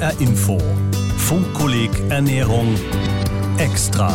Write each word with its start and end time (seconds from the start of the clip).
HR 0.00 0.20
Info. 0.20 0.58
Funkkolleg 1.16 1.90
Ernährung 2.10 2.74
extra. 3.58 4.12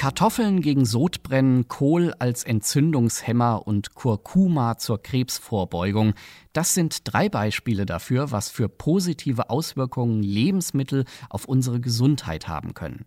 Kartoffeln 0.00 0.62
gegen 0.62 0.86
Sodbrennen, 0.86 1.68
Kohl 1.68 2.14
als 2.18 2.44
Entzündungshemmer 2.44 3.66
und 3.66 3.94
Kurkuma 3.94 4.78
zur 4.78 5.02
Krebsvorbeugung. 5.02 6.14
Das 6.54 6.72
sind 6.72 7.02
drei 7.04 7.28
Beispiele 7.28 7.84
dafür, 7.84 8.30
was 8.30 8.48
für 8.48 8.70
positive 8.70 9.50
Auswirkungen 9.50 10.22
Lebensmittel 10.22 11.04
auf 11.28 11.44
unsere 11.44 11.80
Gesundheit 11.80 12.48
haben 12.48 12.72
können. 12.72 13.04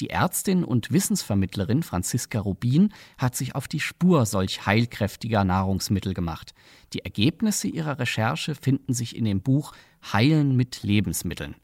Die 0.00 0.10
Ärztin 0.10 0.64
und 0.64 0.92
Wissensvermittlerin 0.92 1.82
Franziska 1.82 2.40
Rubin 2.40 2.92
hat 3.16 3.34
sich 3.34 3.54
auf 3.54 3.66
die 3.66 3.80
Spur 3.80 4.26
solch 4.26 4.66
heilkräftiger 4.66 5.44
Nahrungsmittel 5.44 6.12
gemacht. 6.12 6.52
Die 6.92 7.06
Ergebnisse 7.06 7.68
ihrer 7.68 7.98
Recherche 7.98 8.54
finden 8.54 8.92
sich 8.92 9.16
in 9.16 9.24
dem 9.24 9.40
Buch 9.40 9.72
Heilen 10.12 10.54
mit 10.56 10.82
Lebensmitteln. 10.82 11.54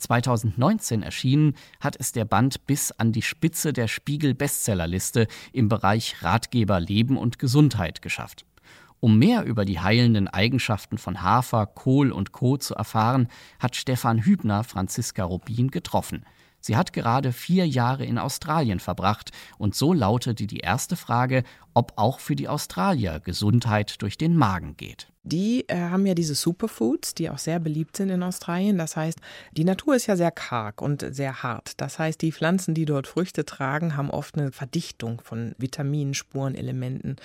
2019 0.00 1.02
erschienen, 1.02 1.54
hat 1.78 1.96
es 1.98 2.12
der 2.12 2.24
Band 2.24 2.66
bis 2.66 2.90
an 2.92 3.12
die 3.12 3.22
Spitze 3.22 3.72
der 3.72 3.86
Spiegel-Bestsellerliste 3.86 5.28
im 5.52 5.68
Bereich 5.68 6.22
Ratgeber 6.22 6.80
Leben 6.80 7.16
und 7.16 7.38
Gesundheit 7.38 8.02
geschafft. 8.02 8.44
Um 9.00 9.18
mehr 9.18 9.44
über 9.44 9.64
die 9.64 9.80
heilenden 9.80 10.28
Eigenschaften 10.28 10.98
von 10.98 11.22
Hafer, 11.22 11.66
Kohl 11.66 12.12
und 12.12 12.32
Co. 12.32 12.58
zu 12.58 12.74
erfahren, 12.74 13.28
hat 13.58 13.74
Stefan 13.76 14.24
Hübner 14.24 14.62
Franziska 14.62 15.24
Rubin 15.24 15.70
getroffen. 15.70 16.24
Sie 16.60 16.76
hat 16.76 16.92
gerade 16.92 17.32
vier 17.32 17.66
Jahre 17.66 18.04
in 18.04 18.18
Australien 18.18 18.80
verbracht 18.80 19.30
und 19.56 19.74
so 19.74 19.94
lautete 19.94 20.46
die 20.46 20.58
erste 20.58 20.96
Frage, 20.96 21.44
ob 21.74 21.92
auch 21.96 22.20
für 22.20 22.36
die 22.36 22.48
Australier 22.48 23.20
Gesundheit 23.20 24.02
durch 24.02 24.18
den 24.18 24.36
Magen 24.36 24.76
geht. 24.76 25.10
Die 25.22 25.68
äh, 25.68 25.76
haben 25.76 26.06
ja 26.06 26.14
diese 26.14 26.34
Superfoods, 26.34 27.12
die 27.14 27.28
auch 27.28 27.36
sehr 27.36 27.60
beliebt 27.60 27.98
sind 27.98 28.08
in 28.08 28.22
Australien. 28.22 28.78
Das 28.78 28.96
heißt, 28.96 29.18
die 29.52 29.64
Natur 29.64 29.94
ist 29.94 30.06
ja 30.06 30.16
sehr 30.16 30.30
karg 30.30 30.80
und 30.80 31.04
sehr 31.14 31.42
hart. 31.42 31.78
Das 31.78 31.98
heißt, 31.98 32.22
die 32.22 32.32
Pflanzen, 32.32 32.72
die 32.72 32.86
dort 32.86 33.06
Früchte 33.06 33.44
tragen, 33.44 33.98
haben 33.98 34.10
oft 34.10 34.38
eine 34.38 34.50
Verdichtung 34.50 35.20
von 35.22 35.54
Vitaminen, 35.58 36.14
Spuren, 36.14 36.54
Elementen. 36.54 37.16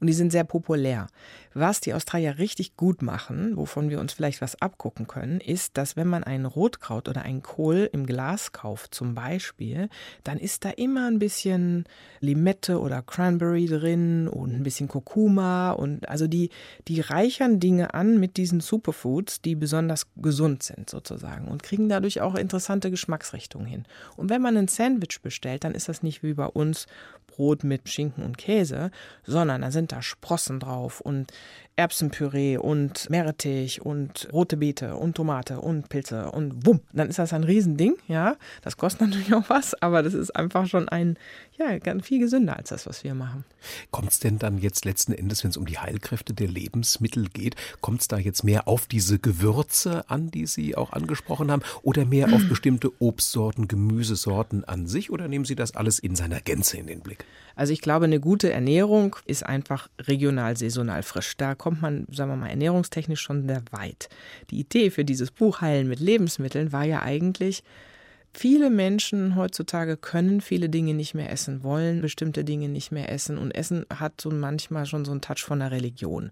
Und 0.00 0.06
die 0.06 0.14
sind 0.14 0.32
sehr 0.32 0.44
populär. 0.44 1.08
Was 1.52 1.80
die 1.80 1.92
Australier 1.92 2.38
richtig 2.38 2.76
gut 2.76 3.02
machen, 3.02 3.58
wovon 3.58 3.90
wir 3.90 4.00
uns 4.00 4.14
vielleicht 4.14 4.40
was 4.40 4.60
abgucken 4.62 5.06
können, 5.06 5.38
ist, 5.38 5.76
dass 5.76 5.94
wenn 5.94 6.08
man 6.08 6.24
ein 6.24 6.46
Rotkraut 6.46 7.06
oder 7.06 7.20
ein 7.20 7.42
Kohl 7.42 7.90
im 7.92 8.06
Glas 8.06 8.52
kauft, 8.52 8.94
zum 8.94 9.14
Beispiel, 9.14 9.90
dann 10.24 10.38
ist 10.38 10.64
da 10.64 10.70
immer 10.70 11.06
ein 11.08 11.18
bisschen 11.18 11.84
Limette 12.20 12.80
oder 12.80 13.02
Cranberry 13.02 13.66
drin 13.66 13.91
und 14.28 14.54
ein 14.54 14.62
bisschen 14.62 14.88
Kurkuma 14.88 15.72
und 15.72 16.08
also 16.08 16.26
die, 16.26 16.50
die 16.88 17.00
reichern 17.00 17.60
Dinge 17.60 17.94
an 17.94 18.18
mit 18.18 18.36
diesen 18.36 18.60
Superfoods, 18.60 19.40
die 19.42 19.54
besonders 19.54 20.06
gesund 20.16 20.62
sind 20.62 20.90
sozusagen 20.90 21.48
und 21.48 21.62
kriegen 21.62 21.88
dadurch 21.88 22.20
auch 22.20 22.34
interessante 22.34 22.90
Geschmacksrichtungen 22.90 23.66
hin. 23.66 23.84
Und 24.16 24.30
wenn 24.30 24.42
man 24.42 24.56
ein 24.56 24.68
Sandwich 24.68 25.20
bestellt, 25.22 25.64
dann 25.64 25.74
ist 25.74 25.88
das 25.88 26.02
nicht 26.02 26.22
wie 26.22 26.34
bei 26.34 26.46
uns 26.46 26.86
Brot 27.26 27.64
mit 27.64 27.88
Schinken 27.88 28.24
und 28.24 28.38
Käse, 28.38 28.90
sondern 29.24 29.62
da 29.62 29.70
sind 29.70 29.92
da 29.92 30.02
Sprossen 30.02 30.60
drauf 30.60 31.00
und 31.00 31.32
Erbsenpüree 31.76 32.58
und 32.58 33.08
Meerrettich 33.08 33.80
und 33.80 34.28
rote 34.32 34.56
Beete 34.56 34.96
und 34.96 35.16
Tomate 35.16 35.60
und 35.60 35.88
Pilze 35.88 36.30
und 36.30 36.66
wumm, 36.66 36.80
dann 36.92 37.08
ist 37.08 37.18
das 37.18 37.32
ein 37.32 37.44
Riesending, 37.44 37.96
ja. 38.08 38.36
Das 38.60 38.76
kostet 38.76 39.08
natürlich 39.08 39.32
auch 39.34 39.48
was, 39.48 39.74
aber 39.82 40.02
das 40.02 40.12
ist 40.12 40.36
einfach 40.36 40.66
schon 40.66 40.88
ein, 40.88 41.16
ja, 41.56 41.78
ganz 41.78 42.06
viel 42.06 42.20
gesünder 42.20 42.56
als 42.56 42.68
das, 42.68 42.86
was 42.86 43.04
wir 43.04 43.14
machen. 43.14 43.44
Kommt 43.90 44.12
es 44.12 44.20
denn 44.20 44.38
dann 44.38 44.58
jetzt 44.58 44.84
letzten 44.84 45.12
Endes, 45.12 45.44
wenn 45.44 45.50
es 45.50 45.56
um 45.56 45.66
die 45.66 45.78
Heilkräfte 45.78 46.34
der 46.34 46.48
Lebensmittel 46.48 47.28
geht, 47.28 47.56
kommt 47.80 48.02
es 48.02 48.08
da 48.08 48.18
jetzt 48.18 48.44
mehr 48.44 48.68
auf 48.68 48.86
diese 48.86 49.18
Gewürze 49.18 50.08
an, 50.10 50.30
die 50.30 50.46
Sie 50.46 50.76
auch 50.76 50.92
angesprochen 50.92 51.50
haben, 51.50 51.62
oder 51.82 52.04
mehr 52.04 52.32
auf 52.32 52.42
bestimmte 52.48 52.90
Obstsorten, 53.00 53.66
Gemüsesorten 53.66 54.64
an 54.64 54.86
sich, 54.86 55.10
oder 55.10 55.26
nehmen 55.26 55.46
Sie 55.46 55.56
das 55.56 55.74
alles 55.74 55.98
in 55.98 56.16
seiner 56.16 56.40
Gänze 56.40 56.76
in 56.76 56.86
den 56.86 57.00
Blick? 57.00 57.24
Also 57.54 57.72
ich 57.72 57.80
glaube, 57.80 58.06
eine 58.06 58.20
gute 58.20 58.52
Ernährung 58.52 59.16
ist 59.26 59.44
einfach 59.44 59.88
regional, 60.00 60.56
saisonal 60.56 61.02
frisch. 61.02 61.36
Da 61.36 61.54
kommt 61.62 61.80
man, 61.80 62.08
sagen 62.10 62.28
wir 62.28 62.36
mal, 62.36 62.50
ernährungstechnisch 62.50 63.20
schon 63.20 63.46
sehr 63.46 63.62
weit. 63.70 64.08
Die 64.50 64.58
Idee 64.58 64.90
für 64.90 65.04
dieses 65.04 65.30
Buch 65.30 65.60
Heilen 65.60 65.86
mit 65.86 66.00
Lebensmitteln 66.00 66.72
war 66.72 66.82
ja 66.82 67.02
eigentlich, 67.02 67.62
Viele 68.34 68.70
Menschen 68.70 69.36
heutzutage 69.36 69.98
können 69.98 70.40
viele 70.40 70.70
Dinge 70.70 70.94
nicht 70.94 71.12
mehr 71.12 71.30
essen, 71.30 71.62
wollen 71.62 72.00
bestimmte 72.00 72.44
Dinge 72.44 72.70
nicht 72.70 72.90
mehr 72.90 73.12
essen 73.12 73.36
und 73.36 73.50
Essen 73.50 73.84
hat 73.94 74.22
so 74.22 74.30
manchmal 74.30 74.86
schon 74.86 75.04
so 75.04 75.12
einen 75.12 75.20
Touch 75.20 75.44
von 75.44 75.58
der 75.58 75.70
Religion. 75.70 76.30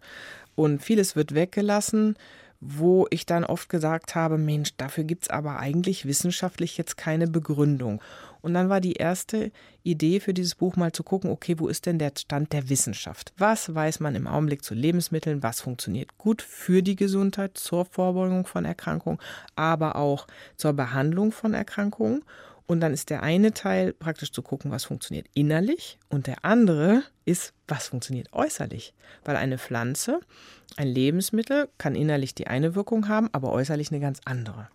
Und 0.55 0.83
vieles 0.83 1.15
wird 1.15 1.35
weggelassen, 1.35 2.17
wo 2.59 3.07
ich 3.11 3.27
dann 3.27 3.45
oft 3.45 3.69
gesagt 3.69 4.15
habe, 4.15 4.39
Mensch, 4.39 4.71
dafür 4.79 5.05
gibt 5.05 5.25
es 5.25 5.31
aber 5.31 5.59
eigentlich 5.59 6.07
wissenschaftlich 6.07 6.79
jetzt 6.79 6.97
keine 6.97 7.27
Begründung. 7.27 8.01
Und 8.43 8.55
dann 8.55 8.69
war 8.69 8.81
die 8.81 8.95
erste 8.95 9.53
Idee 9.83 10.21
für 10.21 10.35
dieses 10.35 10.55
Buch 10.55 10.77
mal 10.77 10.93
zu 10.93 11.03
gucken, 11.03 11.31
okay, 11.31 11.59
wo 11.59 11.69
ist 11.69 11.87
denn 11.87 11.99
der 11.99 12.13
Stand 12.19 12.53
der 12.53 12.69
Wissenschaft? 12.69 13.33
Was 13.39 13.75
weiß 13.75 14.01
man 14.01 14.15
im 14.15 14.27
Augenblick 14.27 14.65
zu 14.65 14.75
Lebensmitteln? 14.75 15.43
Was 15.43 15.61
funktioniert 15.61 16.19
gut 16.19 16.43
für 16.43 16.83
die 16.83 16.97
Gesundheit, 16.97 17.57
zur 17.57 17.85
Vorbeugung 17.85 18.47
von 18.47 18.65
Erkrankungen, 18.65 19.21
aber 19.57 19.97
auch 19.97 20.27
zur 20.57 20.73
Behandlung 20.73 21.33
von 21.33 21.55
Erkrankungen? 21.55 22.23
Und 22.71 22.79
dann 22.79 22.93
ist 22.93 23.11
der 23.11 23.25
eine 23.25 23.53
Teil 23.53 23.93
praktisch 23.93 24.31
zu 24.31 24.43
gucken, 24.43 24.71
was 24.71 24.85
funktioniert 24.85 25.27
innerlich 25.35 25.99
und 26.09 26.29
der 26.29 26.45
andere 26.45 27.03
ist, 27.25 27.53
was 27.67 27.89
funktioniert 27.89 28.33
äußerlich. 28.33 28.95
Weil 29.25 29.35
eine 29.35 29.59
Pflanze, 29.59 30.21
ein 30.77 30.87
Lebensmittel 30.87 31.69
kann 31.79 31.97
innerlich 31.97 32.33
die 32.33 32.47
eine 32.47 32.77
Wirkung 32.77 33.09
haben, 33.09 33.29
aber 33.33 33.51
äußerlich 33.51 33.91
eine 33.91 33.99
ganz 33.99 34.21
andere. 34.25 34.69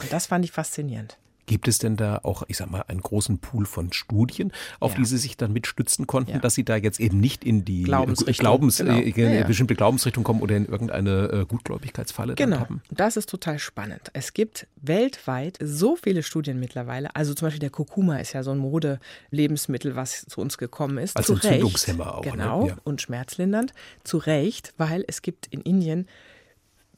Und 0.00 0.12
das 0.12 0.26
fand 0.26 0.44
ich 0.44 0.50
faszinierend. 0.50 1.16
Gibt 1.48 1.66
es 1.66 1.78
denn 1.78 1.96
da 1.96 2.20
auch, 2.24 2.42
ich 2.48 2.58
sag 2.58 2.70
mal, 2.70 2.84
einen 2.88 3.00
großen 3.00 3.38
Pool 3.38 3.64
von 3.64 3.90
Studien, 3.94 4.52
auf 4.80 4.92
ja. 4.92 4.98
die 4.98 5.04
Sie 5.06 5.16
sich 5.16 5.38
dann 5.38 5.50
mitstützen 5.50 6.06
konnten, 6.06 6.32
ja. 6.32 6.38
dass 6.40 6.54
Sie 6.54 6.62
da 6.62 6.76
jetzt 6.76 7.00
eben 7.00 7.18
nicht 7.18 7.42
in 7.42 7.64
die 7.64 7.84
Glaubensrichtung, 7.84 8.44
Glaubens, 8.44 8.76
genau. 8.76 8.98
äh, 8.98 9.38
ja, 9.38 9.46
bestimmte 9.46 9.74
Glaubensrichtung 9.74 10.24
kommen 10.24 10.42
oder 10.42 10.56
in 10.56 10.66
irgendeine 10.66 11.30
äh, 11.32 11.46
Gutgläubigkeitsfalle 11.46 12.34
genau. 12.34 12.60
haben? 12.60 12.82
Das 12.90 13.16
ist 13.16 13.30
total 13.30 13.58
spannend. 13.58 14.10
Es 14.12 14.34
gibt 14.34 14.66
weltweit 14.76 15.58
so 15.62 15.96
viele 15.96 16.22
Studien 16.22 16.60
mittlerweile. 16.60 17.16
Also 17.16 17.32
zum 17.32 17.46
Beispiel 17.46 17.60
der 17.60 17.70
Kurkuma 17.70 18.18
ist 18.18 18.34
ja 18.34 18.42
so 18.42 18.50
ein 18.50 18.58
Mode-Lebensmittel, 18.58 19.96
was 19.96 20.26
zu 20.26 20.42
uns 20.42 20.58
gekommen 20.58 20.98
ist. 20.98 21.16
Als 21.16 21.30
Entzündungshemmer 21.30 22.16
auch. 22.16 22.22
Genau, 22.22 22.66
ne? 22.66 22.76
und 22.84 23.00
schmerzlindernd. 23.00 23.72
Zu 24.04 24.18
Recht, 24.18 24.74
weil 24.76 25.02
es 25.08 25.22
gibt 25.22 25.46
in 25.46 25.62
Indien 25.62 26.06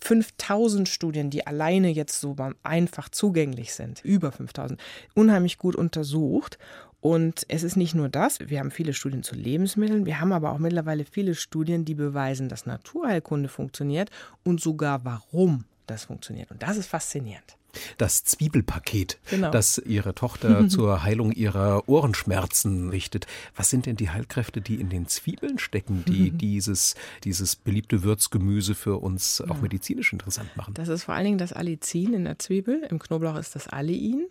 5000 0.01 0.89
Studien, 0.89 1.31
die 1.31 1.47
alleine 1.47 1.91
jetzt 1.91 2.21
so 2.21 2.37
einfach 2.63 3.09
zugänglich 3.09 3.75
sind, 3.75 4.05
über 4.05 4.33
5000, 4.33 4.81
unheimlich 5.15 5.59
gut 5.59 5.77
untersucht. 5.77 6.59
Und 7.01 7.47
es 7.49 7.63
ist 7.63 7.77
nicht 7.77 7.95
nur 7.95 8.11
das, 8.11 8.41
wir 8.41 8.59
haben 8.59 8.71
viele 8.71 8.93
Studien 8.93 9.23
zu 9.23 9.35
Lebensmitteln, 9.35 10.05
wir 10.05 10.21
haben 10.21 10.33
aber 10.33 10.53
auch 10.53 10.59
mittlerweile 10.59 11.05
viele 11.05 11.35
Studien, 11.35 11.87
die 11.87 11.95
beweisen, 11.95 12.51
dass 12.51 12.67
Naturheilkunde 12.67 13.49
funktioniert 13.49 14.11
und 14.45 14.61
sogar 14.61 15.05
warum 15.05 15.65
das 15.87 16.05
funktioniert. 16.05 16.51
Und 16.51 16.63
das 16.63 16.77
ist 16.77 16.89
faszinierend 16.89 17.57
das 17.99 18.25
Zwiebelpaket, 18.25 19.19
genau. 19.31 19.51
das 19.51 19.79
Ihre 19.79 20.15
Tochter 20.15 20.69
zur 20.69 21.03
Heilung 21.03 21.33
ihrer 21.33 21.89
Ohrenschmerzen 21.89 22.91
richtet. 22.91 23.27
Was 23.57 23.71
sind 23.71 23.87
denn 23.87 23.97
die 23.97 24.11
Heilkräfte, 24.11 24.61
die 24.61 24.77
in 24.77 24.89
den 24.89 25.07
Zwiebeln 25.07 25.59
stecken, 25.59 26.05
die 26.07 26.31
dieses, 26.33 26.95
dieses 27.25 27.57
beliebte 27.57 28.03
Würzgemüse 28.03 28.75
für 28.75 28.99
uns 28.99 29.41
auch 29.41 29.61
medizinisch 29.61 30.13
interessant 30.13 30.57
machen? 30.57 30.75
Das 30.75 30.89
ist 30.89 31.05
vor 31.05 31.15
allen 31.15 31.25
Dingen 31.25 31.39
das 31.39 31.53
Allicin 31.53 32.15
in 32.15 32.25
der 32.25 32.39
Zwiebel. 32.39 32.87
Im 32.91 32.99
Knoblauch 32.99 33.37
ist 33.37 33.55
das 33.55 33.69
Allein. 33.69 34.27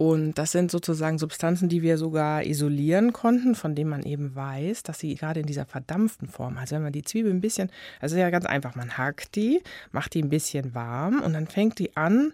Und 0.00 0.38
das 0.38 0.52
sind 0.52 0.70
sozusagen 0.70 1.18
Substanzen, 1.18 1.68
die 1.68 1.82
wir 1.82 1.98
sogar 1.98 2.42
isolieren 2.46 3.12
konnten, 3.12 3.54
von 3.54 3.74
denen 3.74 3.90
man 3.90 4.02
eben 4.02 4.34
weiß, 4.34 4.82
dass 4.82 4.98
sie 4.98 5.14
gerade 5.14 5.40
in 5.40 5.46
dieser 5.46 5.66
verdampften 5.66 6.26
Form, 6.26 6.56
also 6.56 6.74
wenn 6.74 6.82
man 6.82 6.94
die 6.94 7.02
Zwiebel 7.02 7.30
ein 7.30 7.42
bisschen, 7.42 7.68
also 8.00 8.16
ja 8.16 8.30
ganz 8.30 8.46
einfach, 8.46 8.74
man 8.74 8.96
hackt 8.96 9.36
die, 9.36 9.60
macht 9.92 10.14
die 10.14 10.22
ein 10.22 10.30
bisschen 10.30 10.74
warm 10.74 11.20
und 11.20 11.34
dann 11.34 11.46
fängt 11.46 11.78
die 11.78 11.98
an, 11.98 12.32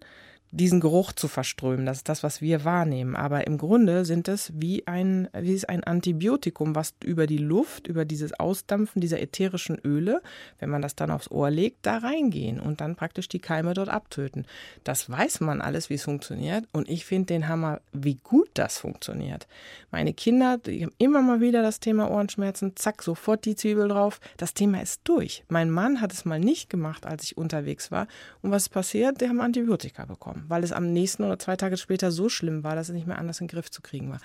diesen 0.50 0.80
Geruch 0.80 1.12
zu 1.12 1.28
verströmen. 1.28 1.86
Das 1.86 1.98
ist 1.98 2.08
das, 2.08 2.22
was 2.22 2.40
wir 2.40 2.64
wahrnehmen. 2.64 3.16
Aber 3.16 3.46
im 3.46 3.58
Grunde 3.58 4.04
sind 4.04 4.28
es 4.28 4.52
wie 4.54 4.86
ein, 4.86 5.28
wie 5.38 5.54
ist 5.54 5.68
ein 5.68 5.84
Antibiotikum, 5.84 6.74
was 6.74 6.94
über 7.04 7.26
die 7.26 7.38
Luft, 7.38 7.86
über 7.86 8.04
dieses 8.04 8.38
Ausdampfen 8.38 9.00
dieser 9.00 9.20
ätherischen 9.20 9.78
Öle, 9.84 10.22
wenn 10.58 10.70
man 10.70 10.82
das 10.82 10.94
dann 10.94 11.10
aufs 11.10 11.30
Ohr 11.30 11.50
legt, 11.50 11.78
da 11.82 11.98
reingehen 11.98 12.60
und 12.60 12.80
dann 12.80 12.96
praktisch 12.96 13.28
die 13.28 13.38
Keime 13.38 13.74
dort 13.74 13.88
abtöten. 13.88 14.46
Das 14.84 15.10
weiß 15.10 15.40
man 15.40 15.60
alles, 15.60 15.90
wie 15.90 15.94
es 15.94 16.04
funktioniert. 16.04 16.64
Und 16.72 16.88
ich 16.88 17.04
finde 17.04 17.26
den 17.26 17.48
Hammer, 17.48 17.80
wie 17.92 18.18
gut 18.22 18.48
das 18.54 18.78
funktioniert. 18.78 19.46
Meine 19.90 20.14
Kinder, 20.14 20.58
die 20.58 20.84
haben 20.84 20.92
immer 20.98 21.22
mal 21.22 21.40
wieder 21.40 21.62
das 21.62 21.80
Thema 21.80 22.10
Ohrenschmerzen, 22.10 22.76
zack, 22.76 23.02
sofort 23.02 23.44
die 23.44 23.56
Zwiebel 23.56 23.88
drauf. 23.88 24.20
Das 24.36 24.54
Thema 24.54 24.80
ist 24.80 25.00
durch. 25.04 25.44
Mein 25.48 25.70
Mann 25.70 26.00
hat 26.00 26.12
es 26.12 26.24
mal 26.24 26.40
nicht 26.40 26.70
gemacht, 26.70 27.06
als 27.06 27.24
ich 27.24 27.36
unterwegs 27.36 27.90
war. 27.90 28.06
Und 28.42 28.50
was 28.50 28.64
ist 28.64 28.68
passiert? 28.70 29.20
Die 29.20 29.28
haben 29.28 29.40
Antibiotika 29.40 30.04
bekommen, 30.04 30.44
weil 30.48 30.64
es 30.64 30.72
am 30.72 30.92
nächsten 30.92 31.22
oder 31.24 31.38
zwei 31.38 31.56
Tage 31.56 31.76
später 31.76 32.10
so 32.10 32.28
schlimm 32.28 32.64
war, 32.64 32.74
dass 32.76 32.88
es 32.88 32.94
nicht 32.94 33.06
mehr 33.06 33.18
anders 33.18 33.40
in 33.40 33.46
den 33.46 33.54
Griff 33.54 33.70
zu 33.70 33.82
kriegen 33.82 34.10
war. 34.10 34.20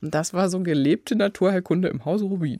Und 0.00 0.14
das 0.14 0.34
war 0.34 0.48
so 0.50 0.60
gelebte 0.60 1.16
Naturheilkunde 1.16 1.88
im 1.88 2.04
Hause 2.04 2.24
Rubin. 2.26 2.58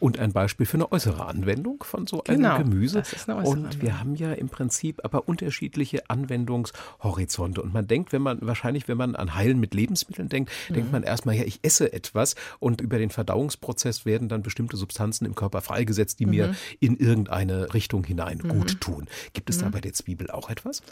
Und 0.00 0.18
ein 0.18 0.32
Beispiel 0.32 0.64
für 0.66 0.78
eine 0.78 0.90
äußere 0.90 1.26
Anwendung 1.26 1.84
von 1.84 2.06
so 2.06 2.22
genau, 2.24 2.54
einem 2.56 2.70
Gemüse. 2.70 2.98
Das 2.98 3.12
ist 3.12 3.28
eine 3.28 3.38
äußere 3.38 3.52
und 3.52 3.82
wir 3.82 4.00
haben 4.00 4.14
ja 4.16 4.32
im 4.32 4.48
Prinzip 4.48 5.00
aber 5.04 5.28
unterschiedliche 5.28 6.08
Anwendungshorizonte. 6.08 7.62
Und 7.62 7.72
man 7.72 7.86
denkt, 7.86 8.12
wenn 8.12 8.22
man 8.22 8.38
wahrscheinlich, 8.40 8.88
wenn 8.88 8.96
man 8.96 9.14
an 9.14 9.34
Heilen 9.34 9.60
mit 9.60 9.74
Lebensmitteln 9.74 10.28
denkt, 10.28 10.50
Mhm. 10.68 10.74
denkt 10.74 10.92
man 10.92 11.02
erstmal, 11.02 11.36
ja, 11.36 11.44
ich 11.44 11.60
esse 11.62 11.92
etwas 11.92 12.34
und 12.58 12.80
über 12.80 12.98
den 12.98 13.10
Verdauungsprozess 13.10 14.04
werden 14.06 14.28
dann 14.28 14.42
bestimmte 14.42 14.76
Substanzen 14.76 15.24
im 15.26 15.34
Körper 15.34 15.60
freigesetzt, 15.60 16.20
die 16.20 16.26
Mhm. 16.26 16.30
mir 16.30 16.54
in 16.80 16.96
irgendeine 16.96 17.72
Richtung 17.74 18.04
hinein 18.04 18.38
gut 18.40 18.80
tun. 18.80 19.06
Gibt 19.34 19.50
es 19.50 19.58
da 19.58 19.68
bei 19.68 19.80
der 19.80 19.92
Zwiebel 19.92 20.30
auch 20.30 20.50
etwas? 20.50 20.82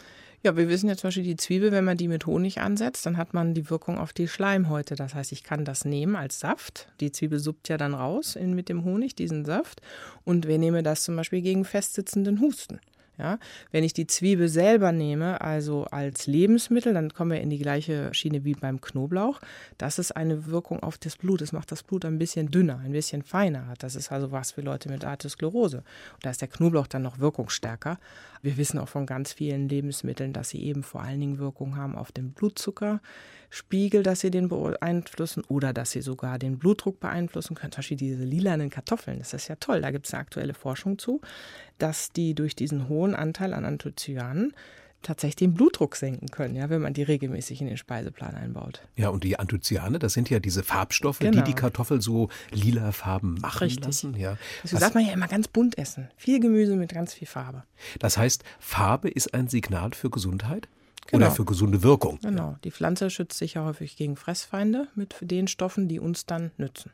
Ja, 0.41 0.55
wir 0.55 0.69
wissen 0.69 0.87
ja 0.87 0.95
zum 0.95 1.09
Beispiel 1.09 1.23
die 1.23 1.35
Zwiebel, 1.35 1.73
wenn 1.73 1.83
man 1.83 1.97
die 1.97 2.07
mit 2.07 2.25
Honig 2.25 2.61
ansetzt, 2.61 3.05
dann 3.05 3.17
hat 3.17 3.33
man 3.33 3.53
die 3.53 3.69
Wirkung 3.69 3.97
auf 3.97 4.13
die 4.13 4.29
Schleimhäute. 4.29 4.95
Das 4.95 5.13
heißt, 5.13 5.33
ich 5.33 5.43
kann 5.43 5.65
das 5.65 5.83
nehmen 5.83 6.15
als 6.15 6.39
Saft. 6.39 6.87
Die 7.01 7.11
Zwiebel 7.11 7.39
suppt 7.39 7.67
ja 7.67 7.75
dann 7.75 7.93
raus 7.93 8.37
in, 8.37 8.53
mit 8.53 8.69
dem 8.69 8.85
Honig, 8.85 9.15
diesen 9.15 9.43
Saft. 9.43 9.81
Und 10.23 10.47
wir 10.47 10.57
nehmen 10.57 10.85
das 10.85 11.03
zum 11.03 11.17
Beispiel 11.17 11.41
gegen 11.41 11.65
festsitzenden 11.65 12.39
Husten. 12.39 12.79
Ja, 13.19 13.37
wenn 13.71 13.83
ich 13.83 13.91
die 13.91 14.07
Zwiebel 14.07 14.47
selber 14.47 14.93
nehme, 14.93 15.41
also 15.41 15.83
als 15.83 16.25
Lebensmittel, 16.25 16.93
dann 16.93 17.13
kommen 17.13 17.31
wir 17.31 17.41
in 17.41 17.49
die 17.49 17.57
gleiche 17.57 18.13
Schiene 18.13 18.45
wie 18.45 18.53
beim 18.53 18.79
Knoblauch. 18.79 19.41
Das 19.77 19.99
ist 19.99 20.15
eine 20.15 20.45
Wirkung 20.45 20.81
auf 20.81 20.97
das 20.97 21.17
Blut. 21.17 21.41
Es 21.41 21.51
macht 21.51 21.69
das 21.73 21.83
Blut 21.83 22.05
ein 22.05 22.17
bisschen 22.17 22.49
dünner, 22.49 22.79
ein 22.79 22.93
bisschen 22.93 23.23
feiner. 23.23 23.73
Das 23.79 23.95
ist 23.95 24.13
also 24.13 24.31
was 24.31 24.51
für 24.51 24.61
Leute 24.61 24.87
mit 24.87 25.03
Arteriosklerose. 25.03 25.79
Und 25.79 26.25
da 26.25 26.29
ist 26.29 26.39
der 26.39 26.47
Knoblauch 26.47 26.87
dann 26.87 27.01
noch 27.01 27.19
wirkungsstärker. 27.19 27.99
Wir 28.41 28.57
wissen 28.57 28.79
auch 28.79 28.87
von 28.87 29.05
ganz 29.05 29.33
vielen 29.33 29.67
Lebensmitteln, 29.67 30.33
dass 30.33 30.49
sie 30.49 30.63
eben 30.63 30.83
vor 30.83 31.01
allen 31.01 31.19
Dingen 31.19 31.39
Wirkung 31.39 31.75
haben 31.75 31.95
auf 31.95 32.11
den 32.11 32.31
Blutzuckerspiegel, 32.31 34.03
dass 34.03 34.21
sie 34.21 34.31
den 34.31 34.47
beeinflussen 34.47 35.43
oder 35.47 35.73
dass 35.73 35.91
sie 35.91 36.01
sogar 36.01 36.39
den 36.39 36.57
Blutdruck 36.57 36.99
beeinflussen 36.99 37.55
können. 37.55 37.71
Zum 37.71 37.79
Beispiel 37.79 37.97
diese 37.97 38.23
lilanen 38.23 38.69
Kartoffeln, 38.69 39.19
das 39.19 39.33
ist 39.33 39.47
ja 39.47 39.55
toll. 39.55 39.81
Da 39.81 39.91
gibt 39.91 40.07
es 40.07 40.13
aktuelle 40.13 40.53
Forschung 40.53 40.97
zu, 40.97 41.21
dass 41.77 42.11
die 42.11 42.33
durch 42.33 42.55
diesen 42.55 42.87
hohen 42.87 43.15
Anteil 43.15 43.53
an 43.53 43.65
Anthocyanen 43.65 44.53
tatsächlich 45.01 45.37
den 45.37 45.53
Blutdruck 45.53 45.95
senken 45.95 46.27
können, 46.29 46.55
ja, 46.55 46.69
wenn 46.69 46.81
man 46.81 46.93
die 46.93 47.03
regelmäßig 47.03 47.61
in 47.61 47.67
den 47.67 47.77
Speiseplan 47.77 48.35
einbaut. 48.35 48.81
Ja, 48.95 49.09
und 49.09 49.23
die 49.23 49.39
Anthocyane, 49.39 49.97
das 49.99 50.13
sind 50.13 50.29
ja 50.29 50.39
diese 50.39 50.63
Farbstoffe, 50.63 51.19
die 51.19 51.31
Genau. 51.31 51.43
die 51.43 51.53
Kartoffel 51.53 52.01
so 52.01 52.29
lila 52.51 52.91
Farben 52.91 53.35
machen 53.41 53.59
Richtig. 53.59 53.85
lassen. 53.85 54.15
Ja. 54.17 54.37
Deswegen 54.63 54.73
Was- 54.75 54.79
sagt 54.81 54.95
man 54.95 55.05
ja 55.05 55.13
immer 55.13 55.27
ganz 55.27 55.47
bunt 55.47 55.77
essen. 55.77 56.09
Viel 56.17 56.39
Gemüse 56.39 56.75
mit 56.75 56.93
ganz 56.93 57.13
viel 57.13 57.27
Farbe. 57.27 57.63
Das 57.99 58.17
heißt, 58.17 58.43
Farbe 58.59 59.09
ist 59.09 59.33
ein 59.33 59.47
Signal 59.47 59.91
für 59.93 60.09
Gesundheit 60.09 60.67
Genau. 61.07 61.25
oder 61.27 61.35
für 61.35 61.45
gesunde 61.45 61.81
Wirkung. 61.81 62.19
Genau. 62.21 62.57
Die 62.63 62.71
Pflanze 62.71 63.09
schützt 63.09 63.37
sich 63.39 63.55
ja 63.55 63.63
häufig 63.65 63.95
gegen 63.95 64.15
Fressfeinde 64.15 64.87
mit 64.95 65.15
den 65.21 65.47
Stoffen, 65.47 65.87
die 65.87 65.99
uns 65.99 66.25
dann 66.25 66.51
nützen. 66.57 66.91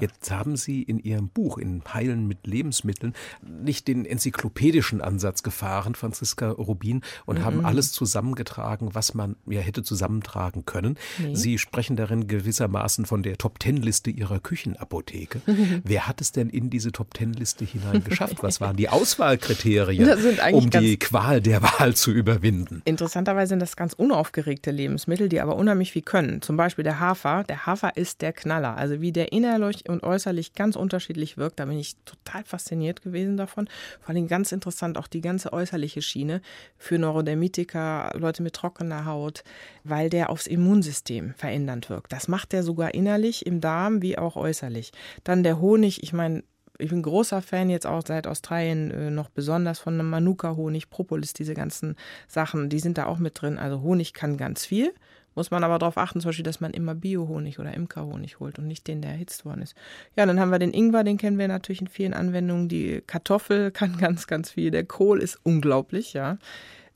Jetzt 0.00 0.30
haben 0.30 0.56
Sie 0.56 0.82
in 0.82 0.98
Ihrem 0.98 1.28
Buch, 1.28 1.58
in 1.58 1.82
Heilen 1.92 2.26
mit 2.26 2.46
Lebensmitteln, 2.46 3.14
nicht 3.42 3.88
den 3.88 4.04
enzyklopädischen 4.04 5.00
Ansatz 5.00 5.42
gefahren, 5.42 5.94
Franziska 5.94 6.50
Rubin, 6.50 7.02
und 7.26 7.44
haben 7.44 7.64
alles 7.64 7.92
zusammengetragen, 7.92 8.94
was 8.94 9.14
man 9.14 9.36
ja 9.46 9.60
hätte 9.60 9.82
zusammentragen 9.82 10.64
können. 10.64 10.98
Sie 11.32 11.58
sprechen 11.58 11.96
darin 11.96 12.26
gewissermaßen 12.26 13.06
von 13.06 13.22
der 13.22 13.36
Top-Ten-Liste 13.36 14.10
Ihrer 14.10 14.40
Küchenapotheke. 14.40 15.40
Wer 15.84 16.08
hat 16.08 16.20
es 16.20 16.32
denn 16.32 16.48
in 16.48 16.70
diese 16.70 16.92
Top-Ten-Liste 16.92 17.64
hinein 17.64 18.04
geschafft? 18.04 18.42
Was 18.42 18.60
waren 18.60 18.76
die 18.78 18.88
Auswahlkriterien, 18.88 20.08
um 20.52 20.70
die 20.70 20.98
Qual 20.98 21.40
der 21.40 21.62
Wahl 21.62 21.94
zu 21.94 22.10
überwinden? 22.10 22.82
Interessanterweise 22.84 23.50
sind 23.50 23.60
das 23.60 23.76
ganz 23.76 23.92
unaufgeregte 23.92 24.70
Lebensmittel, 24.70 25.28
die 25.28 25.40
aber 25.40 25.56
unheimlich 25.56 25.92
viel 25.92 26.02
können. 26.02 26.42
Zum 26.42 26.56
Beispiel 26.56 26.84
der 26.84 27.00
Hafer. 27.00 27.44
Der 27.44 27.66
Hafer 27.66 27.96
ist 27.96 28.22
der 28.22 28.32
Knaller. 28.32 28.76
Also 28.76 29.00
wie 29.00 29.12
der 29.12 29.32
innerlich 29.32 29.57
und 29.58 30.02
äußerlich 30.02 30.54
ganz 30.54 30.76
unterschiedlich 30.76 31.36
wirkt, 31.36 31.60
da 31.60 31.64
bin 31.66 31.78
ich 31.78 31.96
total 32.04 32.44
fasziniert 32.44 33.02
gewesen 33.02 33.36
davon. 33.36 33.68
Vor 34.00 34.14
allem 34.14 34.28
ganz 34.28 34.52
interessant 34.52 34.98
auch 34.98 35.06
die 35.06 35.20
ganze 35.20 35.52
äußerliche 35.52 36.02
Schiene 36.02 36.40
für 36.76 36.98
Neurodermitiker, 36.98 38.12
Leute 38.16 38.42
mit 38.42 38.54
trockener 38.54 39.04
Haut, 39.04 39.44
weil 39.84 40.10
der 40.10 40.30
aufs 40.30 40.46
Immunsystem 40.46 41.34
verändernd 41.36 41.90
wirkt. 41.90 42.12
Das 42.12 42.28
macht 42.28 42.52
der 42.52 42.62
sogar 42.62 42.94
innerlich 42.94 43.46
im 43.46 43.60
Darm 43.60 44.02
wie 44.02 44.18
auch 44.18 44.36
äußerlich. 44.36 44.92
Dann 45.24 45.42
der 45.42 45.60
Honig, 45.60 46.02
ich 46.02 46.12
meine, 46.12 46.42
ich 46.78 46.90
bin 46.90 47.02
großer 47.02 47.42
Fan 47.42 47.70
jetzt 47.70 47.86
auch 47.86 48.02
seit 48.06 48.26
Australien 48.26 48.90
äh, 48.90 49.10
noch 49.10 49.28
besonders 49.28 49.78
von 49.80 49.96
Manuka-Honig, 49.96 50.90
Propolis, 50.90 51.32
diese 51.32 51.54
ganzen 51.54 51.96
Sachen, 52.28 52.68
die 52.68 52.78
sind 52.78 52.98
da 52.98 53.06
auch 53.06 53.18
mit 53.18 53.40
drin. 53.40 53.58
Also 53.58 53.82
Honig 53.82 54.14
kann 54.14 54.36
ganz 54.36 54.64
viel, 54.64 54.94
muss 55.38 55.52
man 55.52 55.62
aber 55.62 55.78
darauf 55.78 55.96
achten, 55.96 56.20
zum 56.20 56.30
Beispiel, 56.30 56.42
dass 56.42 56.60
man 56.60 56.72
immer 56.72 56.96
Bio-Honig 56.96 57.60
oder 57.60 57.72
Imkerhonig 57.72 58.40
holt 58.40 58.58
und 58.58 58.66
nicht 58.66 58.88
den, 58.88 59.00
der 59.00 59.12
erhitzt 59.12 59.44
worden 59.44 59.62
ist. 59.62 59.76
Ja, 60.16 60.26
dann 60.26 60.40
haben 60.40 60.50
wir 60.50 60.58
den 60.58 60.74
Ingwer, 60.74 61.04
den 61.04 61.16
kennen 61.16 61.38
wir 61.38 61.46
natürlich 61.46 61.80
in 61.80 61.86
vielen 61.86 62.12
Anwendungen. 62.12 62.68
Die 62.68 63.02
Kartoffel 63.06 63.70
kann 63.72 63.96
ganz, 63.98 64.26
ganz 64.26 64.50
viel. 64.50 64.72
Der 64.72 64.84
Kohl 64.84 65.22
ist 65.22 65.38
unglaublich, 65.44 66.12
ja. 66.12 66.38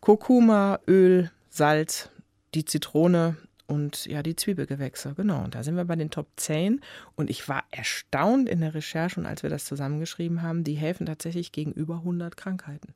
Kurkuma, 0.01 0.81
Öl, 0.89 1.31
Salz, 1.51 2.11
die 2.55 2.65
Zitrone 2.65 3.37
und 3.69 4.07
ja, 4.07 4.25
die 4.25 4.35
Zwiebelgewächse, 4.35 5.15
genau. 5.17 5.45
Und 5.45 5.55
da 5.55 5.63
sind 5.63 5.77
wir 5.77 5.85
bei 5.85 5.95
den 5.95 6.11
Top 6.11 6.27
10. 6.35 6.81
Und 7.15 7.31
ich 7.31 7.49
war 7.49 7.63
erstaunt 7.71 8.49
in 8.49 8.61
der 8.61 8.75
Recherche 8.75 9.21
und 9.21 9.27
als 9.27 9.45
wir 9.45 9.51
das 9.51 9.67
zusammengeschrieben 9.67 10.43
haben, 10.43 10.65
die 10.65 10.75
helfen 10.75 11.07
tatsächlich 11.07 11.53
gegen 11.53 11.71
über 11.71 11.99
100 11.99 12.37
Krankheiten. 12.37 12.93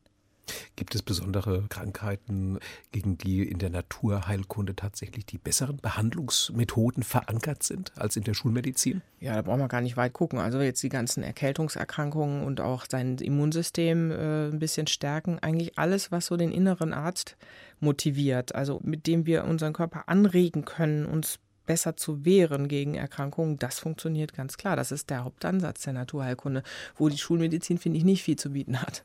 Gibt 0.77 0.95
es 0.95 1.03
besondere 1.03 1.65
Krankheiten, 1.69 2.59
gegen 2.93 3.19
die 3.19 3.43
in 3.43 3.59
der 3.59 3.71
Naturheilkunde 3.71 4.77
tatsächlich 4.77 5.27
die 5.27 5.39
besseren 5.39 5.79
Behandlungsmethoden 5.79 7.03
verankert 7.03 7.63
sind 7.63 7.93
als 7.97 8.17
in 8.17 8.25
der 8.25 8.35
Schulmedizin? 8.35 9.03
Ja, 9.21 9.35
da 9.35 9.43
brauchen 9.43 9.61
wir 9.61 9.69
gar 9.69 9.81
nicht 9.81 9.97
weit 9.97 10.13
gucken. 10.13 10.39
Also 10.39 10.61
jetzt 10.61 10.83
die 10.83 10.89
ganzen 10.89 11.23
Erkältungserkrankungen 11.23 12.45
und 12.45 12.61
auch 12.61 12.85
sein 12.89 13.17
Immunsystem 13.19 14.11
äh, 14.11 14.49
ein 14.49 14.59
bisschen 14.59 14.87
stärken. 14.87 15.39
Eigentlich 15.41 15.79
alles, 15.79 16.13
was 16.13 16.27
so 16.27 16.37
den 16.37 16.53
inneren 16.53 16.93
Arzt 16.93 17.37
motiviert, 17.81 18.55
also 18.55 18.81
mit 18.83 19.07
dem 19.07 19.27
wir 19.27 19.45
unseren 19.45 19.73
Körper 19.73 20.09
anregen 20.09 20.65
können, 20.65 21.07
uns 21.07 21.39
besser 21.67 21.97
zu 21.97 22.25
wehren 22.25 22.69
gegen 22.69 22.95
Erkrankungen, 22.95 23.59
das 23.59 23.81
funktioniert 23.81 24.33
ganz 24.33 24.57
klar. 24.57 24.77
Das 24.77 24.93
ist 24.93 25.11
der 25.11 25.25
Hauptansatz 25.25 25.83
der 25.83 25.95
Naturheilkunde, 25.95 26.63
wo 26.97 27.09
die 27.09 27.19
Schulmedizin, 27.19 27.79
finde 27.79 27.99
ich, 27.99 28.05
nicht 28.05 28.23
viel 28.23 28.37
zu 28.37 28.51
bieten 28.51 28.81
hat. 28.81 29.05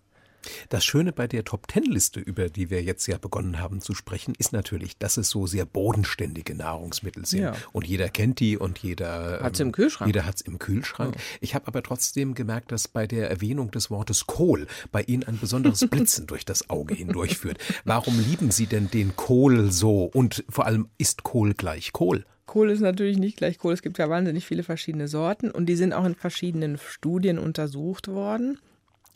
Das 0.70 0.84
Schöne 0.84 1.12
bei 1.12 1.28
der 1.28 1.44
Top-Ten-Liste, 1.44 2.20
über 2.20 2.50
die 2.50 2.70
wir 2.70 2.82
jetzt 2.82 3.08
ja 3.08 3.18
begonnen 3.18 3.60
haben 3.60 3.82
zu 3.82 3.94
sprechen, 3.94 4.34
ist 4.38 4.54
natürlich, 4.54 4.98
dass 4.98 5.18
es 5.18 5.30
so 5.30 5.48
sehr 5.48 5.66
bodenständige 5.66 6.56
Nahrungsmittel 6.56 7.26
sind. 7.26 7.42
Ja. 7.42 7.56
Und 7.72 7.88
jeder 7.88 8.10
kennt 8.10 8.40
die 8.40 8.58
und 8.58 8.80
jeder 8.80 9.40
Hat's 9.42 9.60
ähm, 9.60 9.68
im 9.68 9.72
Kühlschrank. 9.72 10.08
Jeder 10.08 10.26
hat 10.26 10.36
es 10.36 10.42
im 10.42 10.60
Kühlschrank. 10.60 11.16
Ich 11.40 11.56
habe 11.56 11.68
aber 11.68 11.84
trotzdem 11.84 12.34
gemerkt, 12.34 12.72
dass 12.72 12.88
bei 12.88 13.08
der 13.08 13.30
Erwähnung 13.30 13.72
des 13.72 13.90
Wortes 13.90 14.28
Kohl 14.28 14.68
bei 14.92 15.02
Ihnen 15.04 15.24
ein 15.24 15.38
besonderes 15.38 15.86
Blitzen 15.90 16.28
durch 16.28 16.46
das 16.46 16.70
Auge 16.70 16.96
hindurchführt. 16.96 17.58
Warum 17.86 18.20
lieben 18.20 18.52
Sie 18.52 18.66
denn 18.66 18.90
den 18.90 19.16
Kohl 19.16 19.72
so? 19.72 20.06
Und 20.06 20.44
vor 20.50 20.66
allem 20.66 20.90
ist 20.98 21.24
Kohl 21.24 21.54
gleich 21.54 21.92
Kohl? 21.94 22.26
Kohl 22.46 22.70
ist 22.70 22.82
natürlich 22.82 23.18
nicht 23.18 23.38
gleich 23.38 23.58
Kohl. 23.58 23.74
Es 23.74 23.82
gibt 23.82 23.98
ja 23.98 24.10
wahnsinnig 24.10 24.46
viele 24.46 24.64
verschiedene 24.64 25.08
Sorten 25.08 25.52
und 25.52 25.68
die 25.68 25.76
sind 25.76 25.94
auch 25.94 26.04
in 26.04 26.16
verschiedenen 26.16 26.78
Studien 26.78 27.40
untersucht 27.40 28.10
worden 28.10 28.58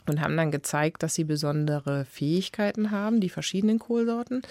und 0.09 0.21
haben 0.21 0.37
dann 0.37 0.51
gezeigt, 0.51 1.03
dass 1.03 1.15
sie 1.15 1.23
besondere 1.23 2.05
Fähigkeiten 2.05 2.91
haben, 2.91 3.19
die 3.19 3.29
verschiedenen 3.29 3.79
Kohlsorten. 3.79 4.41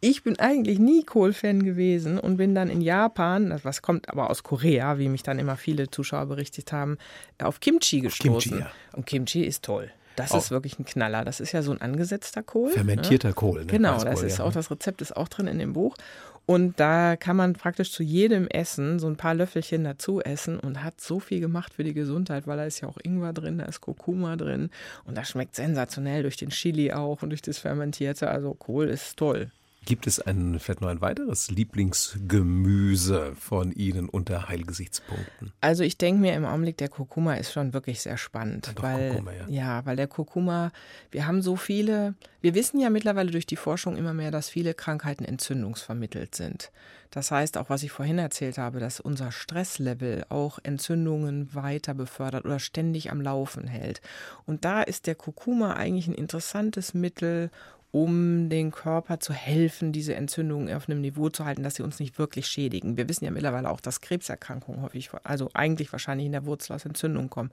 Ich 0.00 0.24
bin 0.24 0.38
eigentlich 0.40 0.80
nie 0.80 1.04
Kohl-Fan 1.04 1.62
gewesen 1.62 2.18
und 2.18 2.36
bin 2.36 2.56
dann 2.56 2.70
in 2.70 2.80
Japan, 2.80 3.58
was 3.62 3.82
kommt 3.82 4.08
aber 4.08 4.30
aus 4.30 4.42
Korea, 4.42 4.98
wie 4.98 5.08
mich 5.08 5.22
dann 5.22 5.38
immer 5.38 5.56
viele 5.56 5.90
Zuschauer 5.90 6.26
berichtet 6.26 6.72
haben, 6.72 6.98
auf 7.40 7.60
Kimchi 7.60 8.00
gestoßen. 8.00 8.52
Kimchi, 8.52 8.64
ja. 8.64 8.72
Und 8.96 9.06
Kimchi 9.06 9.44
ist 9.44 9.62
toll. 9.64 9.92
Das 10.16 10.32
Auch. 10.32 10.38
ist 10.38 10.50
wirklich 10.50 10.78
ein 10.78 10.84
Knaller. 10.84 11.24
Das 11.24 11.40
ist 11.40 11.52
ja 11.52 11.62
so 11.62 11.72
ein 11.72 11.80
angesetzter 11.80 12.42
Kohl. 12.42 12.70
Fermentierter 12.70 13.28
ne? 13.28 13.34
Kohl. 13.34 13.60
Ne? 13.60 13.66
Genau, 13.66 14.02
das 14.02 14.22
ist 14.22 14.38
ja. 14.38 14.44
auch 14.44 14.52
das 14.52 14.70
Rezept 14.70 15.00
ist 15.00 15.16
auch 15.16 15.28
drin 15.28 15.46
in 15.46 15.58
dem 15.58 15.72
Buch. 15.72 15.96
Und 16.44 16.80
da 16.80 17.16
kann 17.16 17.36
man 17.36 17.52
praktisch 17.52 17.92
zu 17.92 18.02
jedem 18.02 18.48
Essen 18.48 18.98
so 18.98 19.06
ein 19.06 19.16
paar 19.16 19.34
Löffelchen 19.34 19.84
dazu 19.84 20.20
essen 20.20 20.58
und 20.58 20.82
hat 20.82 21.00
so 21.00 21.20
viel 21.20 21.40
gemacht 21.40 21.72
für 21.72 21.84
die 21.84 21.94
Gesundheit, 21.94 22.46
weil 22.46 22.56
da 22.56 22.64
ist 22.64 22.80
ja 22.80 22.88
auch 22.88 22.98
Ingwer 23.02 23.32
drin, 23.32 23.58
da 23.58 23.64
ist 23.64 23.80
Kurkuma 23.80 24.36
drin 24.36 24.70
und 25.04 25.16
das 25.16 25.28
schmeckt 25.30 25.54
sensationell 25.54 26.22
durch 26.22 26.36
den 26.36 26.50
Chili 26.50 26.92
auch 26.92 27.22
und 27.22 27.30
durch 27.30 27.42
das 27.42 27.58
Fermentierte. 27.58 28.28
Also 28.28 28.54
Kohl 28.54 28.88
ist 28.88 29.16
toll. 29.16 29.50
Gibt 29.84 30.06
es 30.06 30.20
ein, 30.20 30.60
vielleicht 30.60 30.80
noch 30.80 30.88
ein 30.88 31.00
weiteres 31.00 31.50
Lieblingsgemüse 31.50 33.34
von 33.34 33.72
Ihnen 33.72 34.08
unter 34.08 34.48
Heilgesichtspunkten? 34.48 35.52
Also 35.60 35.82
ich 35.82 35.98
denke 35.98 36.20
mir 36.20 36.34
im 36.34 36.44
Augenblick, 36.44 36.76
der 36.76 36.88
Kurkuma 36.88 37.34
ist 37.34 37.52
schon 37.52 37.72
wirklich 37.72 38.00
sehr 38.00 38.16
spannend. 38.16 38.72
Doch 38.74 38.82
weil, 38.82 39.10
Kurkuma, 39.10 39.32
ja. 39.48 39.84
weil 39.84 39.96
der 39.96 40.06
Kurkuma, 40.06 40.70
wir 41.10 41.26
haben 41.26 41.42
so 41.42 41.56
viele, 41.56 42.14
wir 42.40 42.54
wissen 42.54 42.78
ja 42.78 42.90
mittlerweile 42.90 43.32
durch 43.32 43.46
die 43.46 43.56
Forschung 43.56 43.96
immer 43.96 44.14
mehr, 44.14 44.30
dass 44.30 44.48
viele 44.48 44.72
Krankheiten 44.72 45.24
entzündungsvermittelt 45.24 46.34
sind. 46.36 46.70
Das 47.10 47.30
heißt, 47.30 47.58
auch 47.58 47.68
was 47.68 47.82
ich 47.82 47.90
vorhin 47.92 48.18
erzählt 48.18 48.58
habe, 48.58 48.78
dass 48.80 48.98
unser 48.98 49.32
Stresslevel 49.32 50.24
auch 50.30 50.58
Entzündungen 50.62 51.54
weiter 51.54 51.92
befördert 51.92 52.44
oder 52.46 52.58
ständig 52.58 53.10
am 53.10 53.20
Laufen 53.20 53.66
hält. 53.66 54.00
Und 54.46 54.64
da 54.64 54.82
ist 54.82 55.06
der 55.06 55.14
Kurkuma 55.14 55.74
eigentlich 55.74 56.06
ein 56.06 56.14
interessantes 56.14 56.94
Mittel, 56.94 57.50
um 57.92 58.48
den 58.48 58.70
Körper 58.70 59.20
zu 59.20 59.34
helfen, 59.34 59.92
diese 59.92 60.14
Entzündungen 60.14 60.74
auf 60.74 60.88
einem 60.88 61.02
Niveau 61.02 61.28
zu 61.28 61.44
halten, 61.44 61.62
dass 61.62 61.74
sie 61.74 61.82
uns 61.82 62.00
nicht 62.00 62.18
wirklich 62.18 62.46
schädigen. 62.46 62.96
Wir 62.96 63.08
wissen 63.08 63.26
ja 63.26 63.30
mittlerweile 63.30 63.70
auch, 63.70 63.80
dass 63.80 64.00
Krebserkrankungen 64.00 64.82
häufig, 64.82 65.10
also 65.24 65.50
eigentlich 65.52 65.92
wahrscheinlich 65.92 66.26
in 66.26 66.32
der 66.32 66.46
Wurzel 66.46 66.72
aus 66.72 66.86
Entzündungen 66.86 67.28
kommen. 67.28 67.52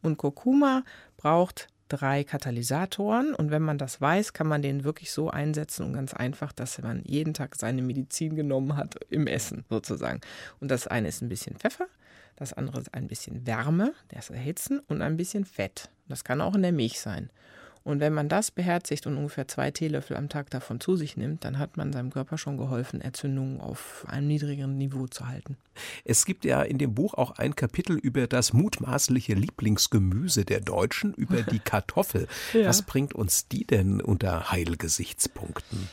Und 0.00 0.16
Kurkuma 0.16 0.84
braucht 1.16 1.66
drei 1.88 2.22
Katalysatoren 2.22 3.34
und 3.34 3.50
wenn 3.50 3.62
man 3.62 3.78
das 3.78 4.00
weiß, 4.00 4.32
kann 4.32 4.46
man 4.46 4.62
den 4.62 4.84
wirklich 4.84 5.10
so 5.10 5.28
einsetzen 5.28 5.84
und 5.84 5.94
ganz 5.94 6.14
einfach, 6.14 6.52
dass 6.52 6.80
man 6.80 7.02
jeden 7.04 7.34
Tag 7.34 7.56
seine 7.56 7.82
Medizin 7.82 8.36
genommen 8.36 8.76
hat 8.76 8.94
im 9.10 9.26
Essen 9.26 9.64
sozusagen. 9.68 10.20
Und 10.60 10.70
das 10.70 10.86
eine 10.86 11.08
ist 11.08 11.20
ein 11.20 11.28
bisschen 11.28 11.56
Pfeffer, 11.56 11.88
das 12.36 12.52
andere 12.52 12.80
ist 12.80 12.94
ein 12.94 13.08
bisschen 13.08 13.44
Wärme, 13.44 13.92
das 14.06 14.30
Erhitzen 14.30 14.78
und 14.86 15.02
ein 15.02 15.16
bisschen 15.16 15.44
Fett. 15.44 15.90
Das 16.08 16.22
kann 16.22 16.40
auch 16.40 16.54
in 16.54 16.62
der 16.62 16.70
Milch 16.70 17.00
sein. 17.00 17.28
Und 17.90 18.00
wenn 18.00 18.14
man 18.14 18.28
das 18.28 18.50
beherzigt 18.50 19.06
und 19.06 19.16
ungefähr 19.16 19.48
zwei 19.48 19.70
Teelöffel 19.70 20.16
am 20.16 20.28
Tag 20.28 20.50
davon 20.50 20.80
zu 20.80 20.96
sich 20.96 21.16
nimmt, 21.16 21.44
dann 21.44 21.58
hat 21.58 21.76
man 21.76 21.92
seinem 21.92 22.10
Körper 22.10 22.38
schon 22.38 22.56
geholfen, 22.56 23.00
Entzündungen 23.00 23.60
auf 23.60 24.04
einem 24.08 24.28
niedrigeren 24.28 24.78
Niveau 24.78 25.06
zu 25.06 25.26
halten. 25.26 25.56
Es 26.04 26.24
gibt 26.24 26.44
ja 26.44 26.62
in 26.62 26.78
dem 26.78 26.94
Buch 26.94 27.14
auch 27.14 27.32
ein 27.32 27.56
Kapitel 27.56 27.96
über 27.96 28.26
das 28.26 28.52
mutmaßliche 28.52 29.34
Lieblingsgemüse 29.34 30.44
der 30.44 30.60
Deutschen, 30.60 31.14
über 31.14 31.42
die 31.42 31.58
Kartoffel. 31.64 32.28
ja. 32.52 32.66
Was 32.66 32.82
bringt 32.82 33.14
uns 33.14 33.48
die 33.48 33.66
denn 33.66 34.00
unter 34.00 34.50
Heilgesichtspunkten? 34.50 35.88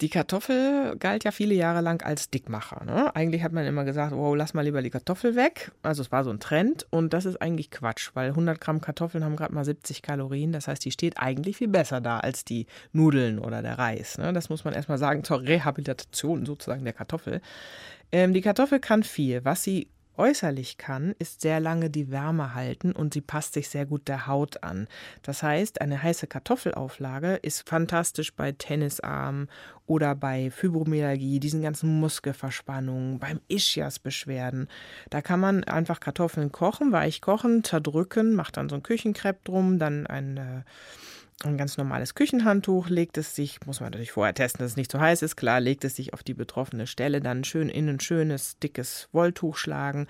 Die 0.00 0.08
Kartoffel 0.08 0.96
galt 0.98 1.22
ja 1.22 1.30
viele 1.30 1.54
Jahre 1.54 1.80
lang 1.80 2.02
als 2.02 2.30
Dickmacher. 2.30 2.84
Ne? 2.84 3.14
Eigentlich 3.14 3.42
hat 3.44 3.52
man 3.52 3.66
immer 3.66 3.84
gesagt, 3.84 4.12
wow, 4.12 4.34
lass 4.34 4.54
mal 4.54 4.62
lieber 4.62 4.82
die 4.82 4.90
Kartoffel 4.90 5.36
weg. 5.36 5.70
Also 5.82 6.02
es 6.02 6.10
war 6.10 6.24
so 6.24 6.30
ein 6.30 6.40
Trend 6.40 6.86
und 6.90 7.12
das 7.12 7.24
ist 7.24 7.40
eigentlich 7.40 7.70
Quatsch, 7.70 8.10
weil 8.14 8.30
100 8.30 8.60
Gramm 8.60 8.80
Kartoffeln 8.80 9.22
haben 9.22 9.36
gerade 9.36 9.54
mal 9.54 9.64
70 9.64 10.02
Kalorien. 10.02 10.52
Das 10.52 10.66
heißt, 10.66 10.84
die 10.84 10.90
steht 10.90 11.18
eigentlich 11.18 11.58
viel 11.58 11.68
besser 11.68 12.00
da 12.00 12.18
als 12.18 12.44
die 12.44 12.66
Nudeln 12.92 13.38
oder 13.38 13.62
der 13.62 13.78
Reis. 13.78 14.18
Ne? 14.18 14.32
Das 14.32 14.48
muss 14.48 14.64
man 14.64 14.74
erstmal 14.74 14.98
sagen 14.98 15.24
zur 15.24 15.42
Rehabilitation 15.42 16.46
sozusagen 16.46 16.84
der 16.84 16.94
Kartoffel. 16.94 17.40
Ähm, 18.10 18.32
die 18.32 18.40
Kartoffel 18.40 18.80
kann 18.80 19.02
viel. 19.02 19.44
Was 19.44 19.62
sie 19.62 19.88
äußerlich 20.16 20.78
kann, 20.78 21.14
ist 21.18 21.40
sehr 21.40 21.60
lange 21.60 21.90
die 21.90 22.10
Wärme 22.10 22.54
halten 22.54 22.92
und 22.92 23.14
sie 23.14 23.20
passt 23.20 23.54
sich 23.54 23.68
sehr 23.68 23.86
gut 23.86 24.08
der 24.08 24.26
Haut 24.26 24.62
an. 24.62 24.88
Das 25.22 25.42
heißt, 25.42 25.80
eine 25.80 26.02
heiße 26.02 26.26
Kartoffelauflage 26.26 27.34
ist 27.36 27.68
fantastisch 27.68 28.34
bei 28.34 28.52
Tennisarmen 28.52 29.48
oder 29.86 30.14
bei 30.14 30.50
Fibromyalgie, 30.50 31.40
diesen 31.40 31.62
ganzen 31.62 32.00
Muskelverspannungen, 32.00 33.18
beim 33.18 33.40
Ischias-Beschwerden. 33.48 34.68
Da 35.10 35.22
kann 35.22 35.40
man 35.40 35.64
einfach 35.64 36.00
Kartoffeln 36.00 36.52
kochen, 36.52 36.92
weich 36.92 37.20
kochen, 37.20 37.64
zerdrücken, 37.64 38.34
macht 38.34 38.56
dann 38.56 38.68
so 38.68 38.76
ein 38.76 38.82
Küchenkrepp 38.82 39.44
drum, 39.44 39.78
dann 39.78 40.06
ein 40.06 40.36
äh, 40.36 40.62
ein 41.44 41.56
ganz 41.56 41.76
normales 41.76 42.14
Küchenhandtuch, 42.14 42.88
legt 42.88 43.18
es 43.18 43.34
sich, 43.34 43.64
muss 43.66 43.80
man 43.80 43.90
natürlich 43.90 44.12
vorher 44.12 44.34
testen, 44.34 44.60
dass 44.60 44.72
es 44.72 44.76
nicht 44.76 44.90
zu 44.90 45.00
heiß 45.00 45.22
ist, 45.22 45.36
klar, 45.36 45.60
legt 45.60 45.84
es 45.84 45.96
sich 45.96 46.14
auf 46.14 46.22
die 46.22 46.34
betroffene 46.34 46.86
Stelle, 46.86 47.20
dann 47.20 47.44
schön 47.44 47.68
in 47.68 47.88
ein 47.88 48.00
schönes, 48.00 48.58
dickes 48.58 49.08
Wolltuch 49.12 49.56
schlagen 49.56 50.06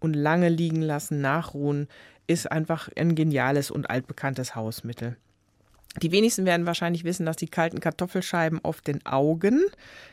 und 0.00 0.14
lange 0.14 0.48
liegen 0.48 0.82
lassen, 0.82 1.20
nachruhen, 1.20 1.88
ist 2.26 2.50
einfach 2.50 2.88
ein 2.96 3.14
geniales 3.14 3.70
und 3.70 3.90
altbekanntes 3.90 4.54
Hausmittel. 4.54 5.16
Die 6.00 6.10
wenigsten 6.10 6.46
werden 6.46 6.64
wahrscheinlich 6.64 7.04
wissen, 7.04 7.26
dass 7.26 7.36
die 7.36 7.48
kalten 7.48 7.80
Kartoffelscheiben 7.80 8.64
auf 8.64 8.80
den 8.80 9.04
Augen 9.04 9.60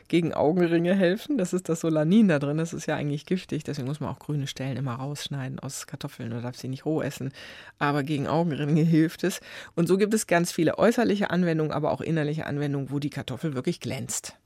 gegen 0.08 0.34
Augenringe 0.34 0.94
helfen. 0.94 1.38
Das 1.38 1.54
ist 1.54 1.70
das 1.70 1.80
Solanin 1.80 2.28
da 2.28 2.38
drin. 2.38 2.58
Das 2.58 2.74
ist 2.74 2.84
ja 2.84 2.96
eigentlich 2.96 3.24
giftig. 3.24 3.64
Deswegen 3.64 3.88
muss 3.88 4.00
man 4.00 4.10
auch 4.10 4.18
grüne 4.18 4.46
Stellen 4.46 4.76
immer 4.76 4.96
rausschneiden 4.96 5.58
aus 5.58 5.86
Kartoffeln 5.86 6.32
oder 6.32 6.42
darf 6.42 6.56
sie 6.56 6.68
nicht 6.68 6.84
roh 6.84 7.00
essen. 7.00 7.32
Aber 7.78 8.02
gegen 8.02 8.26
Augenringe 8.26 8.82
hilft 8.82 9.24
es. 9.24 9.40
Und 9.74 9.86
so 9.86 9.96
gibt 9.96 10.12
es 10.12 10.26
ganz 10.26 10.52
viele 10.52 10.78
äußerliche 10.78 11.30
Anwendungen, 11.30 11.72
aber 11.72 11.92
auch 11.92 12.02
innerliche 12.02 12.44
Anwendungen, 12.44 12.90
wo 12.90 12.98
die 12.98 13.10
Kartoffel 13.10 13.54
wirklich 13.54 13.80
glänzt. 13.80 14.36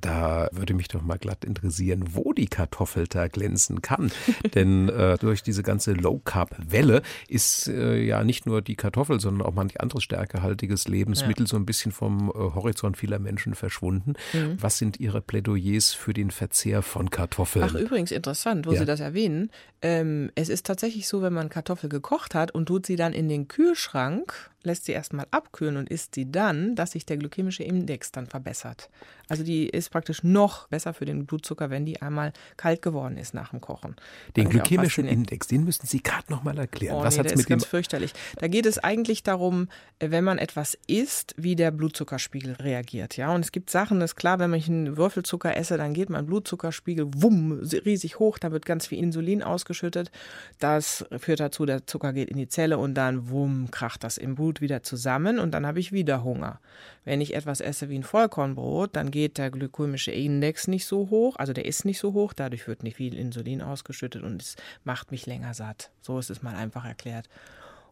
Da 0.00 0.48
würde 0.52 0.74
mich 0.74 0.88
doch 0.88 1.02
mal 1.02 1.18
glatt 1.18 1.44
interessieren, 1.44 2.04
wo 2.12 2.32
die 2.32 2.46
Kartoffel 2.46 3.06
da 3.06 3.28
glänzen 3.28 3.82
kann. 3.82 4.10
Denn 4.54 4.88
äh, 4.88 5.18
durch 5.18 5.42
diese 5.42 5.62
ganze 5.62 5.92
Low-Carb-Welle 5.92 7.02
ist 7.28 7.68
äh, 7.68 8.02
ja 8.02 8.24
nicht 8.24 8.46
nur 8.46 8.62
die 8.62 8.76
Kartoffel, 8.76 9.20
sondern 9.20 9.46
auch 9.46 9.54
manch 9.54 9.80
anderes 9.80 10.02
stärkehaltiges 10.02 10.88
Lebensmittel 10.88 11.44
ja. 11.44 11.48
so 11.48 11.56
ein 11.56 11.66
bisschen 11.66 11.92
vom 11.92 12.30
äh, 12.30 12.32
Horizont 12.32 12.96
vieler 12.96 13.18
Menschen 13.18 13.54
verschwunden. 13.54 14.14
Mhm. 14.32 14.56
Was 14.60 14.78
sind 14.78 14.98
Ihre 14.98 15.20
Plädoyers 15.20 15.92
für 15.92 16.14
den 16.14 16.30
Verzehr 16.30 16.82
von 16.82 17.10
Kartoffeln? 17.10 17.64
Ach, 17.68 17.74
übrigens 17.74 18.10
interessant, 18.12 18.66
wo 18.66 18.72
ja. 18.72 18.80
Sie 18.80 18.86
das 18.86 19.00
erwähnen. 19.00 19.50
Ähm, 19.82 20.30
es 20.34 20.48
ist 20.48 20.66
tatsächlich 20.66 21.06
so, 21.08 21.22
wenn 21.22 21.32
man 21.32 21.48
Kartoffel 21.48 21.88
gekocht 21.88 22.34
hat 22.34 22.52
und 22.52 22.66
tut 22.66 22.86
sie 22.86 22.96
dann 22.96 23.12
in 23.12 23.28
den 23.28 23.48
Kühlschrank, 23.48 24.51
lässt 24.64 24.84
sie 24.84 24.92
erstmal 24.92 25.26
abkühlen 25.30 25.76
und 25.76 25.88
isst 25.88 26.14
sie 26.14 26.30
dann, 26.30 26.74
dass 26.74 26.92
sich 26.92 27.06
der 27.06 27.16
glykämische 27.16 27.62
Index 27.62 28.12
dann 28.12 28.26
verbessert. 28.26 28.90
Also 29.28 29.44
die 29.44 29.66
ist 29.66 29.90
praktisch 29.90 30.22
noch 30.22 30.68
besser 30.68 30.92
für 30.92 31.04
den 31.04 31.26
Blutzucker, 31.26 31.70
wenn 31.70 31.86
die 31.86 32.02
einmal 32.02 32.32
kalt 32.56 32.82
geworden 32.82 33.16
ist 33.16 33.32
nach 33.32 33.50
dem 33.50 33.60
Kochen. 33.60 33.96
Den 34.36 34.48
glykämischen 34.48 35.06
Index, 35.06 35.46
den 35.46 35.64
müssen 35.64 35.86
Sie 35.86 36.02
gerade 36.02 36.30
nochmal 36.30 36.58
erklären. 36.58 36.96
Oh, 36.96 37.02
Was 37.02 37.14
nee, 37.14 37.20
hat's 37.20 37.28
der 37.28 37.36
mit 37.38 37.44
ist 37.44 37.48
ganz 37.48 37.64
fürchterlich. 37.64 38.12
Da 38.36 38.48
geht 38.48 38.66
es 38.66 38.78
eigentlich 38.78 39.22
darum, 39.22 39.68
äh, 40.00 40.10
wenn 40.10 40.24
man 40.24 40.38
etwas 40.38 40.76
isst, 40.86 41.34
wie 41.38 41.56
der 41.56 41.70
Blutzuckerspiegel 41.70 42.54
reagiert. 42.54 43.16
Ja, 43.16 43.34
und 43.34 43.40
es 43.42 43.52
gibt 43.52 43.70
Sachen, 43.70 44.00
das 44.00 44.12
ist 44.12 44.16
klar, 44.16 44.38
wenn 44.38 44.52
ich 44.52 44.68
einen 44.68 44.96
Würfelzucker 44.96 45.56
esse, 45.56 45.78
dann 45.78 45.94
geht 45.94 46.10
mein 46.10 46.26
Blutzuckerspiegel 46.26 47.08
wumm 47.14 47.52
riesig 47.52 48.18
hoch, 48.18 48.38
da 48.38 48.52
wird 48.52 48.66
ganz 48.66 48.86
viel 48.86 48.98
Insulin 48.98 49.42
ausgeschüttet. 49.42 50.10
Das 50.58 51.06
führt 51.16 51.40
dazu, 51.40 51.64
der 51.64 51.86
Zucker 51.86 52.12
geht 52.12 52.28
in 52.28 52.36
die 52.36 52.48
Zelle 52.48 52.78
und 52.78 52.94
dann 52.94 53.30
wumm 53.30 53.70
kracht 53.70 54.04
das 54.04 54.18
im 54.18 54.34
Blut 54.34 54.51
Blut 54.52 54.60
wieder 54.60 54.82
zusammen 54.82 55.38
und 55.38 55.52
dann 55.52 55.66
habe 55.66 55.80
ich 55.80 55.92
wieder 55.92 56.22
Hunger. 56.22 56.60
Wenn 57.04 57.20
ich 57.20 57.34
etwas 57.34 57.60
esse 57.60 57.88
wie 57.88 57.98
ein 57.98 58.02
Vollkornbrot, 58.02 58.94
dann 58.96 59.10
geht 59.10 59.38
der 59.38 59.50
glykämische 59.50 60.12
Index 60.12 60.68
nicht 60.68 60.86
so 60.86 61.10
hoch, 61.10 61.36
also 61.36 61.52
der 61.52 61.64
ist 61.64 61.84
nicht 61.84 61.98
so 61.98 62.12
hoch, 62.12 62.32
dadurch 62.32 62.68
wird 62.68 62.82
nicht 62.82 62.96
viel 62.96 63.14
Insulin 63.14 63.62
ausgeschüttet 63.62 64.22
und 64.22 64.42
es 64.42 64.56
macht 64.84 65.10
mich 65.10 65.26
länger 65.26 65.54
satt. 65.54 65.90
So 66.02 66.18
ist 66.18 66.30
es 66.30 66.42
mal 66.42 66.54
einfach 66.54 66.84
erklärt. 66.84 67.28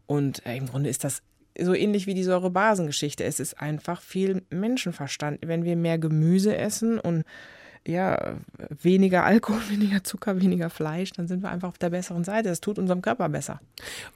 Und 0.06 0.44
äh, 0.44 0.56
im 0.56 0.66
Grunde 0.66 0.90
ist 0.90 1.04
das 1.04 1.22
so 1.58 1.74
ähnlich 1.74 2.06
wie 2.06 2.14
die 2.14 2.24
Säurebasengeschichte. 2.24 3.24
Es 3.24 3.40
ist 3.40 3.60
einfach 3.60 4.02
viel 4.02 4.42
Menschenverstand. 4.50 5.40
Wenn 5.42 5.64
wir 5.64 5.76
mehr 5.76 5.98
Gemüse 5.98 6.56
essen 6.56 6.98
und 6.98 7.24
ja, 7.86 8.34
weniger 8.68 9.24
Alkohol, 9.24 9.60
weniger 9.70 10.04
Zucker, 10.04 10.40
weniger 10.40 10.70
Fleisch, 10.70 11.12
dann 11.12 11.28
sind 11.28 11.42
wir 11.42 11.50
einfach 11.50 11.68
auf 11.68 11.78
der 11.78 11.90
besseren 11.90 12.24
Seite. 12.24 12.48
Das 12.48 12.60
tut 12.60 12.78
unserem 12.78 13.02
Körper 13.02 13.28
besser. 13.28 13.60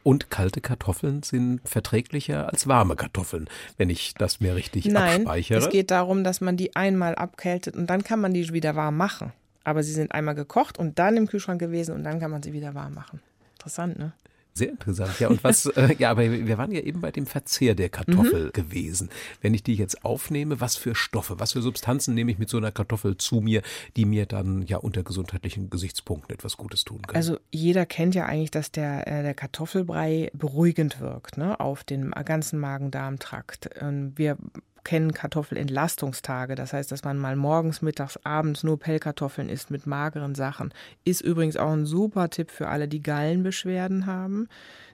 Und 0.03 0.31
kalte 0.31 0.61
Kartoffeln 0.61 1.23
sind 1.23 1.61
verträglicher 1.65 2.49
als 2.49 2.67
warme 2.67 2.97
Kartoffeln, 2.97 3.49
wenn 3.77 3.91
ich 3.91 4.15
das 4.15 4.41
mir 4.41 4.55
richtig 4.55 4.87
Nein, 4.87 5.23
abspeichere. 5.23 5.59
Es 5.59 5.71
geht 5.71 5.91
darum, 5.91 6.25
dass 6.25 6.41
man 6.41 6.57
die 6.57 6.77
einmal 6.77 7.15
abkältet 7.15 7.77
und 7.77 7.89
dann 7.89 8.05
kann 8.05 8.21
man 8.21 8.35
die 8.35 8.53
wieder 8.53 8.77
warm 8.77 8.97
machen. 8.97 9.33
Aber 9.65 9.83
sie 9.83 9.93
sind 9.93 10.13
einmal 10.13 10.35
gekocht 10.35 10.79
und 10.79 10.99
dann 10.99 11.17
im 11.17 11.27
Kühlschrank 11.27 11.59
gewesen 11.59 11.95
und 11.95 12.05
dann 12.05 12.21
kann 12.21 12.31
man 12.31 12.43
sie 12.43 12.53
wieder 12.53 12.75
warm 12.75 12.95
machen. 12.95 13.21
Interessant, 13.55 13.99
ne? 13.99 14.13
Sehr 14.57 14.71
interessant. 14.71 15.19
Ja, 15.19 15.29
und 15.29 15.43
was, 15.43 15.67
äh, 15.77 15.97
ja, 15.99 16.13
aber 16.13 16.31
wir 16.31 16.59
waren 16.59 16.71
ja 16.71 16.81
eben 16.81 17.01
bei 17.01 17.11
dem 17.11 17.27
Verzehr 17.27 17.75
der 17.75 17.89
Kartoffel 17.89 18.47
mhm. 18.47 18.53
gewesen. 18.53 19.11
Wenn 19.41 19.53
ich 19.53 19.65
die 19.65 19.75
jetzt 19.75 20.05
aufnehme, 20.05 20.61
was 20.61 20.77
für 20.77 20.95
Stoffe, 20.95 21.41
was 21.41 21.53
für 21.53 21.63
Substanzen 21.63 22.15
nehme 22.15 22.31
ich 22.31 22.39
mit 22.39 22.49
so 22.49 22.59
einer 22.59 22.71
Kartoffel 22.71 23.17
zu 23.17 23.41
mir, 23.41 23.63
die 23.97 24.05
mir 24.05 24.27
dann 24.27 24.63
ja 24.63 24.77
unter 24.77 25.03
gesundheitlichen 25.03 25.71
Gesichtspunkten 25.71 26.33
etwas 26.33 26.57
Gutes 26.57 26.85
tun 26.85 27.03
können? 27.03 27.17
Also 27.17 27.39
jeder 27.51 27.85
kennt 27.85 28.15
ja 28.15 28.27
eigentlich, 28.27 28.53
dass 28.53 28.71
der, 28.71 29.09
äh, 29.09 29.25
der 29.25 29.35
Kartoffelbrei 29.35 30.31
beruhigend 30.35 31.01
wirkt, 31.01 31.37
ne, 31.37 31.59
auf 31.59 31.83
den 31.83 32.13
ganzen 32.13 32.61
Magen-Darm-Trakt. 32.61 33.71
Wir 34.15 34.39
kennen 34.85 35.13
Kartoffelentlastungstage. 35.13 36.55
Das 36.55 36.73
heißt, 36.73 36.93
dass 36.93 37.05
man 37.05 37.19
mal 37.19 37.37
morgens, 37.37 37.83
mittags, 37.83 38.19
abends 38.25 38.63
nur 38.63 38.79
Pellkartoffeln 38.79 39.49
isst 39.49 39.71
mit 39.71 39.87
mageren 39.87 40.35
Sachen. 40.35 40.73
Ist 41.05 41.23
übrigens 41.23 41.57
auch 41.57 41.73
ein 41.73 41.87
super 41.87 42.31
Tipp 42.31 42.51
für 42.51 42.69
alle, 42.69 42.87
die 42.87 43.03
Gallenbeschwerden 43.03 44.07
haben, 44.07 44.49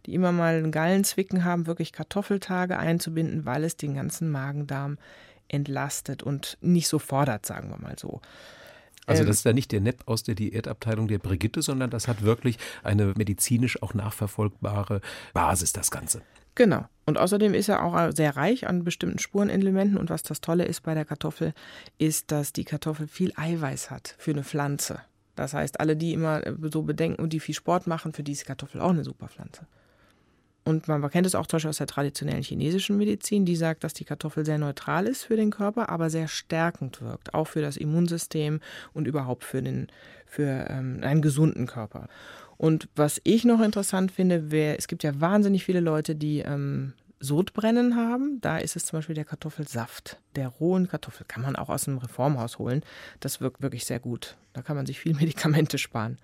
die 0.07 0.15
immer 0.15 0.33
mal 0.33 0.55
einen 0.55 0.73
Gallenzwicken 0.73 1.45
haben, 1.45 1.67
wirklich 1.67 1.93
Kartoffeltage 1.93 2.79
einzubinden, 2.79 3.45
weil 3.45 3.65
es 3.65 3.77
den 3.77 3.95
ganzen 3.95 4.31
Magen-Darm 4.31 4.99
entlastet 5.49 6.23
und 6.23 6.57
nicht 6.61 6.89
so 6.89 6.99
fordert, 6.99 7.45
sagen 7.45 7.71
wir 7.71 7.79
mal 7.79 7.99
so. 7.99 8.21
Also 9.07 9.23
ähm, 9.23 9.29
das 9.29 9.39
ist 9.39 9.45
ja 9.45 9.53
nicht 9.53 9.73
der 9.73 9.81
Nepp 9.81 10.05
aus 10.07 10.23
der 10.23 10.37
Diätabteilung 10.37 11.09
der 11.09 11.19
Brigitte, 11.19 11.63
sondern 11.63 11.91
das 11.91 12.07
hat 12.07 12.23
wirklich 12.23 12.59
eine 12.83 13.13
medizinisch 13.17 13.83
auch 13.83 13.95
nachverfolgbare 13.95 15.01
Basis, 15.33 15.73
das 15.73 15.91
Ganze. 15.91 16.23
Genau. 16.55 16.87
Und 17.07 17.19
außerdem 17.19 17.55
ist 17.55 17.69
er 17.69 17.83
auch 17.83 18.13
sehr 18.13 18.37
reich 18.37 18.69
an 18.69 18.85
bestimmten 18.85 19.19
Spurenelementen. 19.19 19.99
Und 19.99 20.11
was 20.11 20.23
das 20.23 20.41
Tolle 20.41 20.65
ist 20.65 20.83
bei 20.83 20.95
der 20.95 21.05
Kartoffel, 21.05 21.55
ist, 21.99 22.31
dass 22.31 22.53
die 22.53 22.65
Kartoffel 22.65 23.09
viel 23.09 23.33
Eiweiß 23.37 23.91
hat 23.91 24.15
für 24.19 24.31
eine 24.31 24.45
Pflanze. 24.45 25.01
Das 25.35 25.55
heißt, 25.55 25.81
alle, 25.81 25.97
die 25.97 26.13
immer 26.13 26.43
so 26.71 26.83
bedenken 26.83 27.23
und 27.23 27.33
die 27.33 27.41
viel 27.41 27.55
Sport 27.55 27.87
machen, 27.87 28.13
für 28.13 28.23
die 28.23 28.33
ist 28.33 28.45
Kartoffel 28.45 28.81
auch 28.81 28.91
eine 28.91 29.05
super 29.05 29.29
Pflanze. 29.29 29.67
Und 30.65 30.89
man 30.89 31.09
kennt 31.11 31.27
es 31.27 31.35
auch 31.35 31.47
zum 31.47 31.57
Beispiel 31.57 31.71
aus 31.71 31.79
der 31.79 31.87
traditionellen 31.87 32.43
chinesischen 32.43 32.97
Medizin, 32.97 33.45
die 33.45 33.57
sagt, 33.57 33.83
dass 33.83 33.95
die 33.95 34.05
Kartoffel 34.05 34.45
sehr 34.45 34.59
neutral 34.59 35.07
ist 35.07 35.25
für 35.25 35.37
den 35.37 35.51
Körper, 35.51 35.89
aber 35.89 36.11
sehr 36.11 36.29
stärkend 36.29 37.01
wirkt, 37.01 37.35
auch 37.35 37.47
für 37.47 37.63
das 37.63 37.77
Immunsystem 37.77 38.61
und 38.93 39.07
überhaupt 39.07 39.45
für, 39.45 39.63
den, 39.63 39.89
für 40.27 40.67
ähm, 40.69 41.01
einen 41.03 41.23
gesunden 41.23 41.67
Körper. 41.67 42.09
Und 42.59 42.89
was 42.95 43.21
ich 43.25 43.45
noch 43.45 43.63
interessant 43.63 44.13
finde, 44.13 44.51
wär, 44.51 44.79
es 44.79 44.87
gibt 44.87 45.03
ja 45.03 45.19
wahnsinnig 45.19 45.65
viele 45.65 45.81
Leute, 45.81 46.15
die 46.15 46.41
ähm, 46.41 46.93
Sodbrennen 47.19 47.97
haben, 47.97 48.41
da 48.41 48.59
ist 48.59 48.77
es 48.77 48.87
zum 48.87 48.99
Beispiel 48.99 49.15
der 49.15 49.27
Kartoffelsaft. 49.27 50.19
Der 50.37 50.49
rohen 50.49 50.89
Kartoffel 50.89 51.27
kann 51.27 51.43
man 51.43 51.55
auch 51.57 51.69
aus 51.69 51.85
dem 51.85 51.99
Reformhaus 51.99 52.59
holen. 52.59 52.83
Das 53.21 53.41
wirkt 53.43 53.61
wirklich 53.63 53.85
sehr 53.85 54.01
gut. 54.01 54.37
Da 54.55 54.63
kann 54.63 54.77
man 54.77 54.87
sich 54.87 54.99
viel 54.99 55.15
Medikamente 55.21 55.79
sparen. 55.79 56.19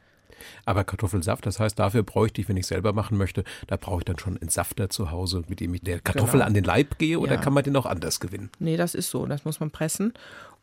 Aber 0.65 0.85
Kartoffelsaft, 0.85 1.47
das 1.47 1.61
heißt, 1.61 1.79
dafür 1.79 2.03
bräuchte 2.03 2.41
ich, 2.41 2.49
wenn 2.49 2.57
ich 2.57 2.67
selber 2.67 2.93
machen 2.93 3.17
möchte, 3.17 3.45
da 3.67 3.77
brauche 3.77 3.99
ich 3.99 4.05
dann 4.05 4.19
schon 4.19 4.37
einen 4.37 4.51
Safter 4.51 4.91
zu 4.91 5.11
Hause, 5.11 5.43
mit 5.49 5.61
dem 5.61 5.75
ich 5.75 5.83
der 5.83 6.01
Kartoffel 6.01 6.35
genau. 6.35 6.47
an 6.47 6.55
den 6.55 6.65
Leib 6.65 6.99
gehe 6.99 7.19
oder 7.19 7.35
ja. 7.35 7.41
kann 7.41 7.53
man 7.53 7.65
den 7.65 7.77
auch 7.77 7.87
anders 7.87 8.21
gewinnen? 8.21 8.51
Nee, 8.59 8.77
das 8.77 8.95
ist 8.95 9.11
so. 9.11 9.27
Das 9.27 9.45
muss 9.45 9.61
man 9.61 9.71
pressen. 9.71 10.13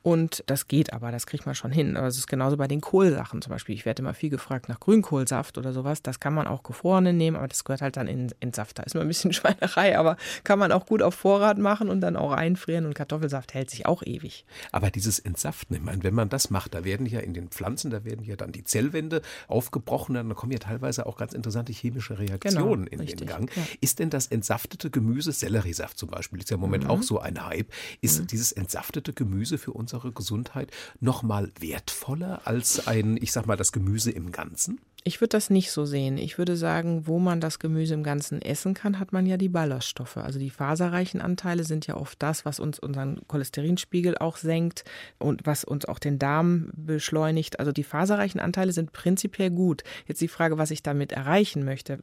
Und 0.03 0.43
das 0.48 0.67
geht 0.67 0.91
aber, 0.91 1.12
das 1.12 1.25
kriegt 1.25 1.45
man 1.45 1.55
schon 1.55 1.72
hin. 1.72 1.95
Aber 1.95 2.07
es 2.07 2.17
ist 2.17 2.27
genauso 2.27 2.57
bei 2.57 2.67
den 2.67 2.81
Kohlsachen 2.81 3.41
zum 3.41 3.51
Beispiel. 3.51 3.74
Ich 3.74 3.86
werde 3.86 4.01
immer 4.01 4.13
viel 4.13 4.29
gefragt 4.29 4.67
nach 4.67 4.81
Grünkohlsaft 4.81 5.57
oder 5.57 5.72
sowas. 5.72 6.01
Das 6.01 6.19
kann 6.19 6.33
man 6.33 6.45
auch 6.45 6.62
gefrorene 6.63 7.13
nehmen, 7.13 7.38
aber 7.38 7.48
das 7.48 7.63
gehört 7.63 7.81
halt 7.81 7.95
dann 7.95 8.07
in, 8.07 8.29
in 8.41 8.51
Saft. 8.51 8.79
Da 8.79 8.83
ist 8.83 8.95
nur 8.95 9.01
ein 9.01 9.07
bisschen 9.07 9.31
Schweinerei, 9.33 9.98
aber 9.98 10.17
kann 10.43 10.60
man 10.60 10.74
auch 10.74 10.86
gut 10.86 11.01
auf 11.01 11.15
Vorrat 11.15 11.57
machen 11.57 11.88
und 11.88 12.01
dann 12.01 12.17
auch 12.17 12.33
einfrieren. 12.33 12.86
Und 12.86 12.95
Kartoffelsaft 12.95 13.53
hält 13.53 13.69
sich 13.69 13.86
auch 13.86 14.03
ewig. 14.03 14.45
Aber 14.74 14.91
dieses 14.91 15.19
Entsaften, 15.19 15.75
ich 15.75 15.81
meine, 15.81 16.03
wenn 16.03 16.13
man 16.13 16.27
das 16.27 16.50
macht, 16.50 16.74
da 16.74 16.83
werden 16.83 17.05
ja 17.05 17.22
in 17.22 17.33
den 17.33 17.48
Pflanzen, 17.48 17.89
da 17.89 18.03
werden 18.03 18.25
ja 18.25 18.36
dann 18.36 18.51
die 18.51 18.65
Zellwände 18.65 19.22
aufgebrochen, 19.48 20.15
dann 20.15 20.36
kommen 20.36 20.51
ja 20.51 20.60
teilweise 20.60 21.05
auch 21.05 21.15
ganz 21.15 21.33
interessante 21.33 21.72
chemische 21.72 22.19
Reaktionen 22.19 22.86
genau, 22.86 23.03
in 23.03 23.07
den 23.07 23.25
Gang. 23.25 23.50
Ja. 23.55 23.63
Ist 23.79 24.00
denn 24.00 24.10
das 24.10 24.27
entsaftete 24.27 24.89
Gemüse, 24.89 25.31
Selleriesaft 25.31 25.98
zum 25.98 26.10
Beispiel, 26.10 26.39
ist 26.39 26.50
ja 26.50 26.55
im 26.55 26.62
Moment 26.62 26.83
mhm. 26.83 26.89
auch 26.89 27.03
so 27.03 27.19
ein 27.19 27.45
Hype, 27.45 27.72
ist 28.01 28.19
mhm. 28.19 28.27
dieses 28.27 28.51
entsaftete 28.51 29.13
Gemüse 29.13 29.57
für 29.57 29.72
uns 29.72 29.92
unsere 29.93 30.12
Gesundheit 30.12 30.71
noch 31.00 31.23
mal 31.23 31.51
wertvoller 31.59 32.41
als 32.45 32.88
ein, 32.88 33.17
ich 33.17 33.31
sag 33.31 33.45
mal, 33.45 33.55
das 33.57 33.71
Gemüse 33.71 34.12
im 34.12 34.31
Ganzen? 34.31 34.79
Ich 35.05 35.19
würde 35.19 35.29
das 35.29 35.50
nicht 35.50 35.72
so 35.72 35.86
sehen. 35.86 36.17
Ich 36.17 36.38
würde 36.38 36.55
sagen, 36.55 37.07
wo 37.07 37.19
man 37.19 37.41
das 37.41 37.60
Gemüse 37.60 37.93
im 37.93 38.03
Ganzen 38.03 38.41
essen 38.41 38.74
kann, 38.74 39.00
hat 39.00 39.12
man 39.12 39.25
ja 39.25 39.36
die 39.36 39.50
Ballaststoffe. 39.50 40.15
Also 40.15 40.39
die 40.39 40.50
faserreichen 40.50 41.19
Anteile 41.19 41.65
sind 41.65 41.88
ja 41.88 41.98
oft 41.98 42.22
das, 42.24 42.45
was 42.45 42.62
uns 42.62 42.79
unseren 42.79 43.19
Cholesterinspiegel 43.27 44.17
auch 44.17 44.38
senkt 44.38 44.86
und 45.19 45.45
was 45.45 45.65
uns 45.65 45.83
auch 45.86 46.00
den 46.00 46.19
Darm 46.19 46.69
beschleunigt. 46.74 47.60
Also 47.60 47.74
die 47.74 47.83
faserreichen 47.83 48.39
Anteile 48.39 48.72
sind 48.72 48.93
prinzipiell 48.93 49.51
gut. 49.51 49.83
Jetzt 50.07 50.22
die 50.22 50.29
Frage, 50.29 50.57
was 50.57 50.72
ich 50.72 50.83
damit 50.83 51.12
erreichen 51.12 51.65
möchte. 51.65 52.00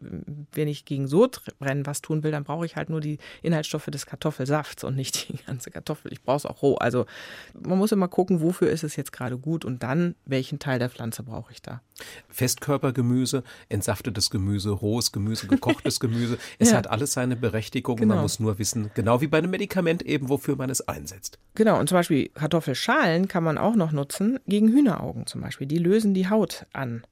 Wenn 0.53 0.69
ich 0.69 0.85
gegen 0.85 1.07
Sodbrennen 1.07 1.87
was 1.87 2.03
tun 2.03 2.23
will, 2.23 2.33
dann 2.33 2.45
brauche 2.45 2.67
ich 2.67 2.77
halt 2.77 2.91
nur 2.91 3.01
die 3.01 3.17
Inhaltsstoffe 3.41 3.87
des 3.87 4.05
Kartoffelsafts 4.05 4.85
und 4.85 4.95
nicht 4.95 5.31
die 5.31 5.39
ganze 5.47 5.71
Kartoffel. 5.71 6.13
Ich 6.13 6.23
brauche 6.23 6.37
es 6.37 6.47
auch 6.47 6.61
roh. 6.61 6.75
Also 6.75 7.07
man 7.59 7.79
muss 7.79 7.93
immer 7.93 8.09
gucken, 8.09 8.43
wofür 8.43 8.69
ist 8.69 8.85
es 8.85 8.97
jetzt 8.97 9.13
gerade 9.13 9.39
gut 9.39 9.65
und 9.65 9.83
dann, 9.83 10.17
welchen 10.27 10.59
Teil 10.59 10.79
der 10.79 10.91
Pflanze 10.91 11.23
brauche 11.23 11.51
ich 11.53 11.63
da. 11.63 11.81
Festkörpergemüse, 12.91 13.43
entsaftetes 13.69 14.31
Gemüse, 14.31 14.71
rohes 14.71 15.13
Gemüse, 15.13 15.47
gekochtes 15.47 16.01
Gemüse. 16.01 16.39
Es 16.59 16.71
ja. 16.71 16.77
hat 16.77 16.89
alles 16.89 17.13
seine 17.13 17.37
Berechtigung. 17.37 17.97
Genau. 17.97 18.15
Man 18.15 18.23
muss 18.23 18.41
nur 18.41 18.59
wissen, 18.59 18.91
genau 18.95 19.21
wie 19.21 19.27
bei 19.27 19.39
einem 19.39 19.51
Medikament 19.51 20.03
eben, 20.03 20.29
wofür 20.29 20.57
man 20.57 20.71
es 20.71 20.87
einsetzt. 20.87 21.39
Genau, 21.55 21.79
und 21.79 21.89
zum 21.89 21.97
Beispiel 21.97 22.29
Kartoffelschalen 22.29 23.29
kann 23.29 23.45
man 23.45 23.59
auch 23.59 23.75
noch 23.75 23.93
nutzen 23.93 24.39
gegen 24.47 24.69
Hühneraugen 24.69 25.27
zum 25.27 25.41
Beispiel. 25.41 25.67
Die 25.67 25.79
lösen 25.79 26.15
die 26.15 26.29
Haut 26.29 26.67
an. 26.73 27.03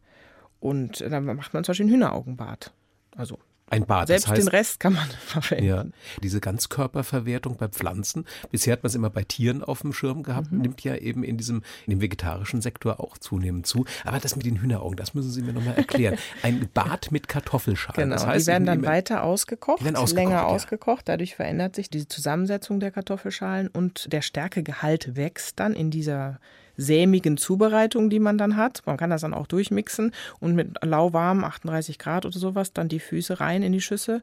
Und 0.60 1.00
dann 1.00 1.24
macht 1.24 1.54
man 1.54 1.64
zum 1.64 1.72
Beispiel 1.72 1.86
ein 1.86 1.92
Hühneraugenbad. 1.92 2.72
Also 3.16 3.38
ein 3.70 3.86
Bad. 3.86 4.08
Selbst 4.08 4.24
das 4.24 4.32
heißt, 4.32 4.42
den 4.42 4.48
Rest 4.48 4.80
kann 4.80 4.94
man 4.94 5.08
verwenden. 5.20 5.64
Ja, 5.64 5.84
diese 6.22 6.40
Ganzkörperverwertung 6.40 7.56
bei 7.56 7.68
Pflanzen, 7.68 8.24
bisher 8.50 8.72
hat 8.72 8.82
man 8.82 8.88
es 8.88 8.94
immer 8.94 9.10
bei 9.10 9.24
Tieren 9.24 9.62
auf 9.62 9.82
dem 9.82 9.92
Schirm 9.92 10.22
gehabt, 10.22 10.52
mhm. 10.52 10.60
nimmt 10.60 10.84
ja 10.84 10.96
eben 10.96 11.22
in 11.22 11.36
diesem, 11.36 11.62
in 11.86 11.90
dem 11.90 12.00
vegetarischen 12.00 12.60
Sektor 12.60 13.00
auch 13.00 13.18
zunehmend 13.18 13.66
zu. 13.66 13.84
Aber 14.04 14.18
das 14.18 14.36
mit 14.36 14.46
den 14.46 14.60
Hühneraugen, 14.60 14.96
das 14.96 15.14
müssen 15.14 15.30
Sie 15.30 15.42
mir 15.42 15.52
nochmal 15.52 15.76
erklären. 15.76 16.18
Ein 16.42 16.68
Bad 16.72 17.10
mit 17.10 17.28
Kartoffelschalen. 17.28 18.02
Genau, 18.02 18.14
das 18.14 18.26
heißt, 18.26 18.46
die 18.46 18.50
werden 18.50 18.66
dann 18.66 18.84
weiter 18.84 19.22
ausgekocht, 19.22 19.80
ausgekocht 19.82 20.12
länger 20.12 20.30
ja. 20.30 20.46
ausgekocht. 20.46 21.08
Dadurch 21.08 21.34
verändert 21.36 21.76
sich 21.76 21.90
die 21.90 22.06
Zusammensetzung 22.08 22.80
der 22.80 22.90
Kartoffelschalen 22.90 23.68
und 23.68 24.12
der 24.12 24.22
Stärkegehalt 24.22 25.16
wächst 25.16 25.60
dann 25.60 25.74
in 25.74 25.90
dieser 25.90 26.40
sämigen 26.78 27.36
Zubereitung, 27.36 28.08
die 28.08 28.20
man 28.20 28.38
dann 28.38 28.56
hat. 28.56 28.82
Man 28.86 28.96
kann 28.96 29.10
das 29.10 29.20
dann 29.20 29.34
auch 29.34 29.46
durchmixen 29.46 30.12
und 30.40 30.54
mit 30.54 30.82
lauwarm 30.82 31.44
38 31.44 31.98
Grad 31.98 32.24
oder 32.24 32.38
sowas 32.38 32.72
dann 32.72 32.88
die 32.88 33.00
Füße 33.00 33.40
rein 33.40 33.62
in 33.62 33.72
die 33.72 33.82
Schüsse 33.82 34.22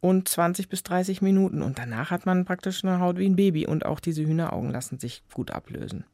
und 0.00 0.28
20 0.28 0.68
bis 0.68 0.82
30 0.84 1.22
Minuten. 1.22 1.62
Und 1.62 1.78
danach 1.78 2.10
hat 2.10 2.26
man 2.26 2.44
praktisch 2.44 2.84
eine 2.84 3.00
Haut 3.00 3.18
wie 3.18 3.26
ein 3.26 3.36
Baby 3.36 3.66
und 3.66 3.86
auch 3.86 3.98
diese 3.98 4.22
Hühneraugen 4.22 4.70
lassen 4.70 5.00
sich 5.00 5.22
gut 5.32 5.50
ablösen. 5.50 6.04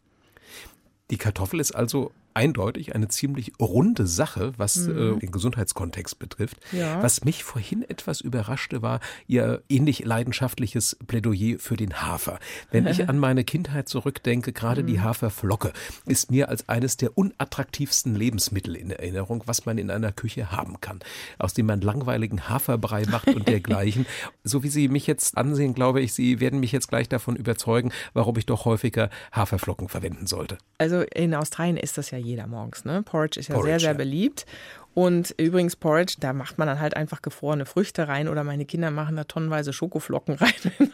Die 1.10 1.18
Kartoffel 1.18 1.58
ist 1.58 1.72
also 1.72 2.12
eindeutig 2.34 2.94
eine 2.94 3.08
ziemlich 3.08 3.52
runde 3.60 4.06
Sache, 4.06 4.52
was 4.56 4.76
mhm. 4.76 5.16
äh, 5.16 5.18
den 5.20 5.30
Gesundheitskontext 5.30 6.18
betrifft. 6.18 6.58
Ja. 6.72 7.02
Was 7.02 7.24
mich 7.24 7.44
vorhin 7.44 7.82
etwas 7.82 8.20
überraschte, 8.20 8.82
war 8.82 9.00
Ihr 9.26 9.62
ähnlich 9.68 10.04
leidenschaftliches 10.04 10.96
Plädoyer 11.06 11.58
für 11.58 11.76
den 11.76 12.02
Hafer. 12.02 12.38
Wenn 12.70 12.86
ich 12.86 13.08
an 13.08 13.18
meine 13.18 13.44
Kindheit 13.44 13.88
zurückdenke, 13.88 14.52
gerade 14.52 14.82
mhm. 14.82 14.86
die 14.86 15.00
Haferflocke 15.00 15.72
ist 16.06 16.30
mir 16.30 16.48
als 16.48 16.68
eines 16.68 16.96
der 16.96 17.16
unattraktivsten 17.16 18.14
Lebensmittel 18.14 18.76
in 18.76 18.90
Erinnerung, 18.90 19.42
was 19.46 19.66
man 19.66 19.78
in 19.78 19.90
einer 19.90 20.12
Küche 20.12 20.50
haben 20.50 20.80
kann, 20.80 21.00
aus 21.38 21.54
dem 21.54 21.66
man 21.66 21.80
langweiligen 21.80 22.48
Haferbrei 22.48 23.04
macht 23.06 23.28
und 23.28 23.48
dergleichen. 23.48 24.06
so 24.44 24.62
wie 24.62 24.68
Sie 24.68 24.88
mich 24.88 25.06
jetzt 25.06 25.36
ansehen, 25.36 25.74
glaube 25.74 26.00
ich, 26.00 26.12
Sie 26.12 26.40
werden 26.40 26.60
mich 26.60 26.72
jetzt 26.72 26.88
gleich 26.88 27.08
davon 27.08 27.36
überzeugen, 27.36 27.92
warum 28.12 28.36
ich 28.36 28.46
doch 28.46 28.64
häufiger 28.64 29.10
Haferflocken 29.32 29.88
verwenden 29.88 30.26
sollte. 30.26 30.58
Also 30.78 31.00
in 31.02 31.34
Australien 31.34 31.76
ist 31.76 31.98
das 31.98 32.10
ja 32.10 32.18
jeder 32.20 32.46
morgens. 32.46 32.84
Ne? 32.84 33.02
Porridge 33.02 33.40
ist 33.40 33.48
ja 33.48 33.54
Porridge, 33.54 33.70
sehr, 33.72 33.80
sehr 33.80 33.90
ja. 33.92 33.96
beliebt. 33.96 34.46
Und 34.92 35.34
übrigens 35.38 35.76
Porridge, 35.76 36.16
da 36.18 36.32
macht 36.32 36.58
man 36.58 36.66
dann 36.66 36.80
halt 36.80 36.96
einfach 36.96 37.22
gefrorene 37.22 37.64
Früchte 37.64 38.08
rein 38.08 38.28
oder 38.28 38.42
meine 38.42 38.64
Kinder 38.64 38.90
machen 38.90 39.16
da 39.16 39.24
tonnenweise 39.24 39.72
Schokoflocken 39.72 40.34
rein. 40.40 40.92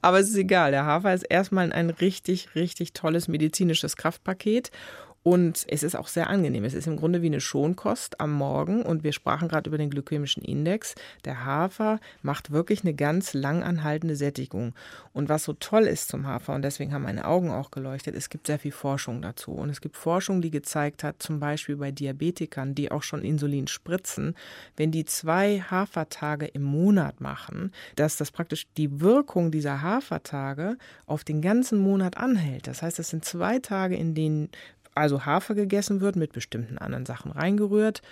Aber 0.00 0.18
es 0.18 0.28
ist 0.30 0.36
egal, 0.36 0.72
der 0.72 0.84
Hafer 0.84 1.14
ist 1.14 1.22
erstmal 1.22 1.72
ein 1.72 1.90
richtig, 1.90 2.54
richtig 2.54 2.92
tolles 2.92 3.28
medizinisches 3.28 3.96
Kraftpaket. 3.96 4.70
Und 5.22 5.64
es 5.68 5.82
ist 5.82 5.94
auch 5.94 6.08
sehr 6.08 6.28
angenehm. 6.28 6.64
Es 6.64 6.74
ist 6.74 6.86
im 6.86 6.96
Grunde 6.96 7.22
wie 7.22 7.26
eine 7.26 7.40
Schonkost 7.40 8.20
am 8.20 8.32
Morgen. 8.32 8.82
Und 8.82 9.04
wir 9.04 9.12
sprachen 9.12 9.48
gerade 9.48 9.68
über 9.68 9.78
den 9.78 9.90
glykämischen 9.90 10.42
Index. 10.42 10.94
Der 11.24 11.44
Hafer 11.44 12.00
macht 12.22 12.50
wirklich 12.50 12.82
eine 12.82 12.94
ganz 12.94 13.32
langanhaltende 13.32 14.16
Sättigung. 14.16 14.74
Und 15.12 15.28
was 15.28 15.44
so 15.44 15.52
toll 15.52 15.84
ist 15.84 16.08
zum 16.08 16.26
Hafer, 16.26 16.54
und 16.54 16.62
deswegen 16.62 16.92
haben 16.92 17.02
meine 17.02 17.26
Augen 17.26 17.50
auch 17.50 17.70
geleuchtet, 17.70 18.16
es 18.16 18.30
gibt 18.30 18.48
sehr 18.48 18.58
viel 18.58 18.72
Forschung 18.72 19.22
dazu. 19.22 19.52
Und 19.52 19.70
es 19.70 19.80
gibt 19.80 19.96
Forschung, 19.96 20.42
die 20.42 20.50
gezeigt 20.50 21.04
hat, 21.04 21.22
zum 21.22 21.38
Beispiel 21.38 21.76
bei 21.76 21.92
Diabetikern, 21.92 22.74
die 22.74 22.90
auch 22.90 23.02
schon 23.02 23.22
Insulin 23.22 23.68
spritzen, 23.68 24.34
wenn 24.76 24.90
die 24.90 25.04
zwei 25.04 25.60
Hafertage 25.60 26.46
im 26.46 26.62
Monat 26.62 27.20
machen, 27.20 27.72
dass 27.94 28.16
das 28.16 28.32
praktisch 28.32 28.66
die 28.76 29.00
Wirkung 29.00 29.52
dieser 29.52 29.82
Hafertage 29.82 30.76
auf 31.06 31.22
den 31.22 31.42
ganzen 31.42 31.78
Monat 31.78 32.16
anhält. 32.16 32.66
Das 32.66 32.82
heißt, 32.82 32.98
es 32.98 33.10
sind 33.10 33.24
zwei 33.24 33.60
Tage, 33.60 33.96
in 33.96 34.14
denen 34.14 34.48
also 34.94 35.24
Hafer 35.24 35.54
gegessen 35.54 36.00
wird, 36.00 36.16
mit 36.16 36.32
bestimmten 36.32 36.78
anderen 36.78 37.06
Sachen 37.06 37.32
reingerührt 37.32 38.02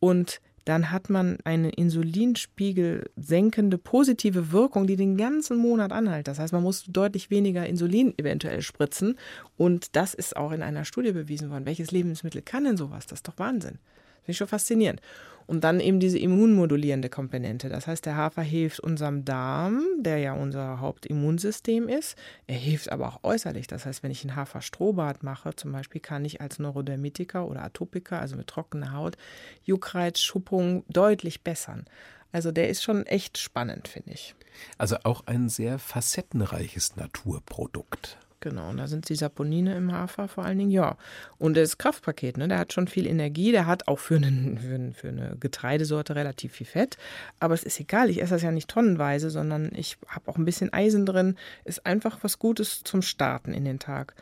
und 0.00 0.40
dann 0.66 0.90
hat 0.90 1.10
man 1.10 1.38
eine 1.44 1.70
Insulinspiegel 1.70 3.08
senkende 3.14 3.78
positive 3.78 4.50
Wirkung, 4.50 4.88
die 4.88 4.96
den 4.96 5.16
ganzen 5.16 5.58
Monat 5.58 5.92
anhält. 5.92 6.26
Das 6.26 6.40
heißt, 6.40 6.52
man 6.52 6.64
muss 6.64 6.82
deutlich 6.88 7.30
weniger 7.30 7.64
Insulin 7.64 8.12
eventuell 8.18 8.62
spritzen. 8.62 9.16
Und 9.56 9.94
das 9.94 10.12
ist 10.12 10.36
auch 10.36 10.50
in 10.50 10.64
einer 10.64 10.84
Studie 10.84 11.12
bewiesen 11.12 11.50
worden. 11.50 11.66
Welches 11.66 11.92
Lebensmittel 11.92 12.42
kann 12.42 12.64
denn 12.64 12.76
sowas? 12.76 13.06
Das 13.06 13.20
ist 13.20 13.28
doch 13.28 13.38
Wahnsinn. 13.38 13.78
Finde 14.26 14.32
ich 14.32 14.38
schon 14.38 14.48
faszinierend. 14.48 15.00
Und 15.46 15.62
dann 15.62 15.78
eben 15.78 16.00
diese 16.00 16.18
immunmodulierende 16.18 17.08
Komponente. 17.08 17.68
Das 17.68 17.86
heißt, 17.86 18.04
der 18.04 18.16
Hafer 18.16 18.42
hilft 18.42 18.80
unserem 18.80 19.24
Darm, 19.24 19.80
der 20.00 20.18
ja 20.18 20.32
unser 20.32 20.80
Hauptimmunsystem 20.80 21.88
ist. 21.88 22.18
Er 22.48 22.56
hilft 22.56 22.90
aber 22.90 23.06
auch 23.06 23.22
äußerlich. 23.22 23.68
Das 23.68 23.86
heißt, 23.86 24.02
wenn 24.02 24.10
ich 24.10 24.24
ein 24.24 24.34
Haferstrohbad 24.34 25.22
mache, 25.22 25.54
zum 25.54 25.70
Beispiel, 25.70 26.00
kann 26.00 26.24
ich 26.24 26.40
als 26.40 26.58
Neurodermitiker 26.58 27.46
oder 27.46 27.62
Atopiker, 27.62 28.20
also 28.20 28.34
mit 28.34 28.48
trockener 28.48 28.92
Haut, 28.92 29.16
Juckreiz, 29.62 30.18
Schuppung 30.18 30.84
deutlich 30.88 31.42
bessern. 31.42 31.84
Also 32.32 32.50
der 32.50 32.68
ist 32.68 32.82
schon 32.82 33.06
echt 33.06 33.38
spannend, 33.38 33.86
finde 33.86 34.14
ich. 34.14 34.34
Also 34.78 34.96
auch 35.04 35.28
ein 35.28 35.48
sehr 35.48 35.78
facettenreiches 35.78 36.96
Naturprodukt. 36.96 38.18
Genau, 38.46 38.70
und 38.70 38.76
da 38.76 38.86
sind 38.86 39.08
die 39.08 39.16
Saponine 39.16 39.76
im 39.76 39.90
Hafer 39.90 40.28
vor 40.28 40.44
allen 40.44 40.58
Dingen, 40.58 40.70
ja. 40.70 40.96
Und 41.36 41.56
das 41.56 41.78
Kraftpaket, 41.78 42.36
ne, 42.36 42.46
der 42.46 42.60
hat 42.60 42.72
schon 42.72 42.86
viel 42.86 43.08
Energie, 43.08 43.50
der 43.50 43.66
hat 43.66 43.88
auch 43.88 43.98
für, 43.98 44.14
einen, 44.14 44.56
für, 44.56 44.92
für 44.92 45.08
eine 45.08 45.36
Getreidesorte 45.40 46.14
relativ 46.14 46.52
viel 46.52 46.66
Fett. 46.68 46.96
Aber 47.40 47.54
es 47.54 47.64
ist 47.64 47.80
egal, 47.80 48.08
ich 48.08 48.22
esse 48.22 48.34
das 48.34 48.42
ja 48.42 48.52
nicht 48.52 48.68
tonnenweise, 48.68 49.30
sondern 49.30 49.72
ich 49.74 49.98
habe 50.06 50.30
auch 50.30 50.36
ein 50.36 50.44
bisschen 50.44 50.72
Eisen 50.72 51.06
drin. 51.06 51.34
Ist 51.64 51.86
einfach 51.86 52.18
was 52.22 52.38
Gutes 52.38 52.84
zum 52.84 53.02
Starten 53.02 53.52
in 53.52 53.64
den 53.64 53.80
Tag. 53.80 54.14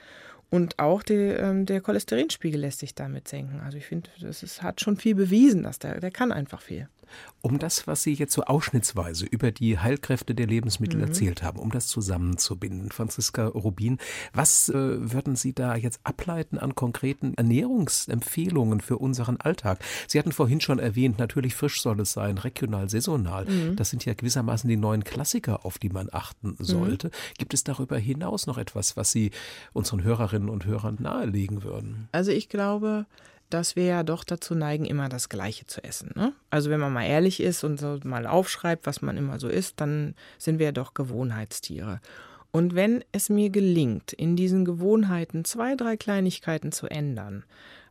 Und 0.49 0.79
auch 0.79 1.03
die, 1.03 1.13
ähm, 1.13 1.67
der 1.67 1.83
Cholesterinspiegel 1.83 2.59
lässt 2.59 2.79
sich 2.79 2.95
damit 2.95 3.29
senken. 3.29 3.61
Also 3.61 3.77
ich 3.77 3.85
finde, 3.85 4.09
das 4.23 4.43
ist, 4.43 4.63
hat 4.63 4.81
schon 4.81 4.97
viel 4.97 5.15
bewiesen, 5.15 5.65
dass 5.65 5.79
der, 5.79 6.01
der 6.01 6.11
kann 6.11 6.33
einfach 6.33 6.63
viel. 6.63 6.89
Um 7.41 7.59
das, 7.59 7.87
was 7.87 8.03
Sie 8.03 8.15
jetzt 8.15 8.33
so 8.33 8.45
ausschnittsweise 8.45 9.27
über 9.27 9.53
die 9.53 9.79
Heilkräfte 9.79 10.35
der 10.35 10.47
Lebensmittel 10.47 10.99
mhm. 10.99 11.07
erzählt 11.07 11.43
haben, 11.43 11.59
um 11.59 11.71
das 11.71 11.89
zusammenzubinden, 11.89 12.91
Franziska 12.91 13.47
Rubin, 13.47 13.99
was 14.33 14.69
äh, 14.69 14.75
würden 14.75 15.37
Sie 15.37 15.53
da 15.53 15.77
jetzt 15.77 16.01
ableiten 16.05 16.59
an 16.59 16.75
konkreten 16.75 17.35
Ernährungsempfehlungen 17.35 18.81
für 18.81 18.99
unseren 18.99 19.39
Alltag? 19.39 19.79
Sie 20.09 20.19
hatten 20.19 20.33
vorhin 20.33 20.61
schon 20.61 20.79
erwähnt, 20.79 21.19
natürlich 21.19 21.55
frisch 21.55 21.83
soll 21.83 22.01
es 22.01 22.13
sein, 22.13 22.39
regional, 22.39 22.89
saisonal. 22.89 23.45
Mhm. 23.45 23.77
Das 23.77 23.91
sind 23.91 24.05
ja 24.05 24.15
gewissermaßen 24.15 24.69
die 24.69 24.77
neuen 24.77 25.05
Klassiker, 25.05 25.67
auf 25.67 25.79
die 25.79 25.91
man 25.91 26.09
achten 26.13 26.57
mhm. 26.59 26.65
sollte. 26.65 27.09
Mhm. 27.09 27.13
Gibt 27.39 27.55
es 27.55 27.65
darüber 27.65 27.99
hinaus 27.99 28.47
noch 28.47 28.59
etwas, 28.59 28.97
was 28.97 29.13
Sie 29.13 29.31
unseren 29.73 30.03
Hörerinnen 30.03 30.49
und 30.49 30.65
Hörern 30.65 30.97
nahelegen 30.99 31.63
würden? 31.63 32.09
Also 32.13 32.31
ich 32.31 32.49
glaube, 32.49 33.07
dass 33.51 33.77
wir 33.77 33.85
ja 33.85 34.03
doch 34.03 34.25
dazu 34.25 34.55
neigen, 34.55 34.85
immer 34.85 35.09
das 35.09 35.29
Gleiche 35.29 35.67
zu 35.67 35.83
essen. 35.85 36.13
Ne? 36.15 36.33
Also 36.51 36.71
wenn 36.71 36.81
man 36.81 36.93
mal 36.93 37.07
ehrlich 37.07 37.41
ist 37.41 37.65
und 37.65 37.79
so 37.79 37.99
mal 38.05 38.27
aufschreibt, 38.27 38.87
was 38.87 39.03
man 39.03 39.17
immer 39.17 39.39
so 39.39 39.49
isst, 39.49 39.81
dann 39.81 40.15
sind 40.39 40.59
wir 40.59 40.67
ja 40.67 40.73
doch 40.73 40.95
Gewohnheitstiere. 40.95 42.01
Und 42.51 42.75
wenn 42.75 43.05
es 43.13 43.31
mir 43.31 43.51
gelingt, 43.51 44.13
in 44.13 44.37
diesen 44.37 44.65
Gewohnheiten 44.65 45.45
zwei, 45.45 45.75
drei 45.75 45.97
Kleinigkeiten 45.97 46.73
zu 46.73 46.87
ändern, 46.87 47.45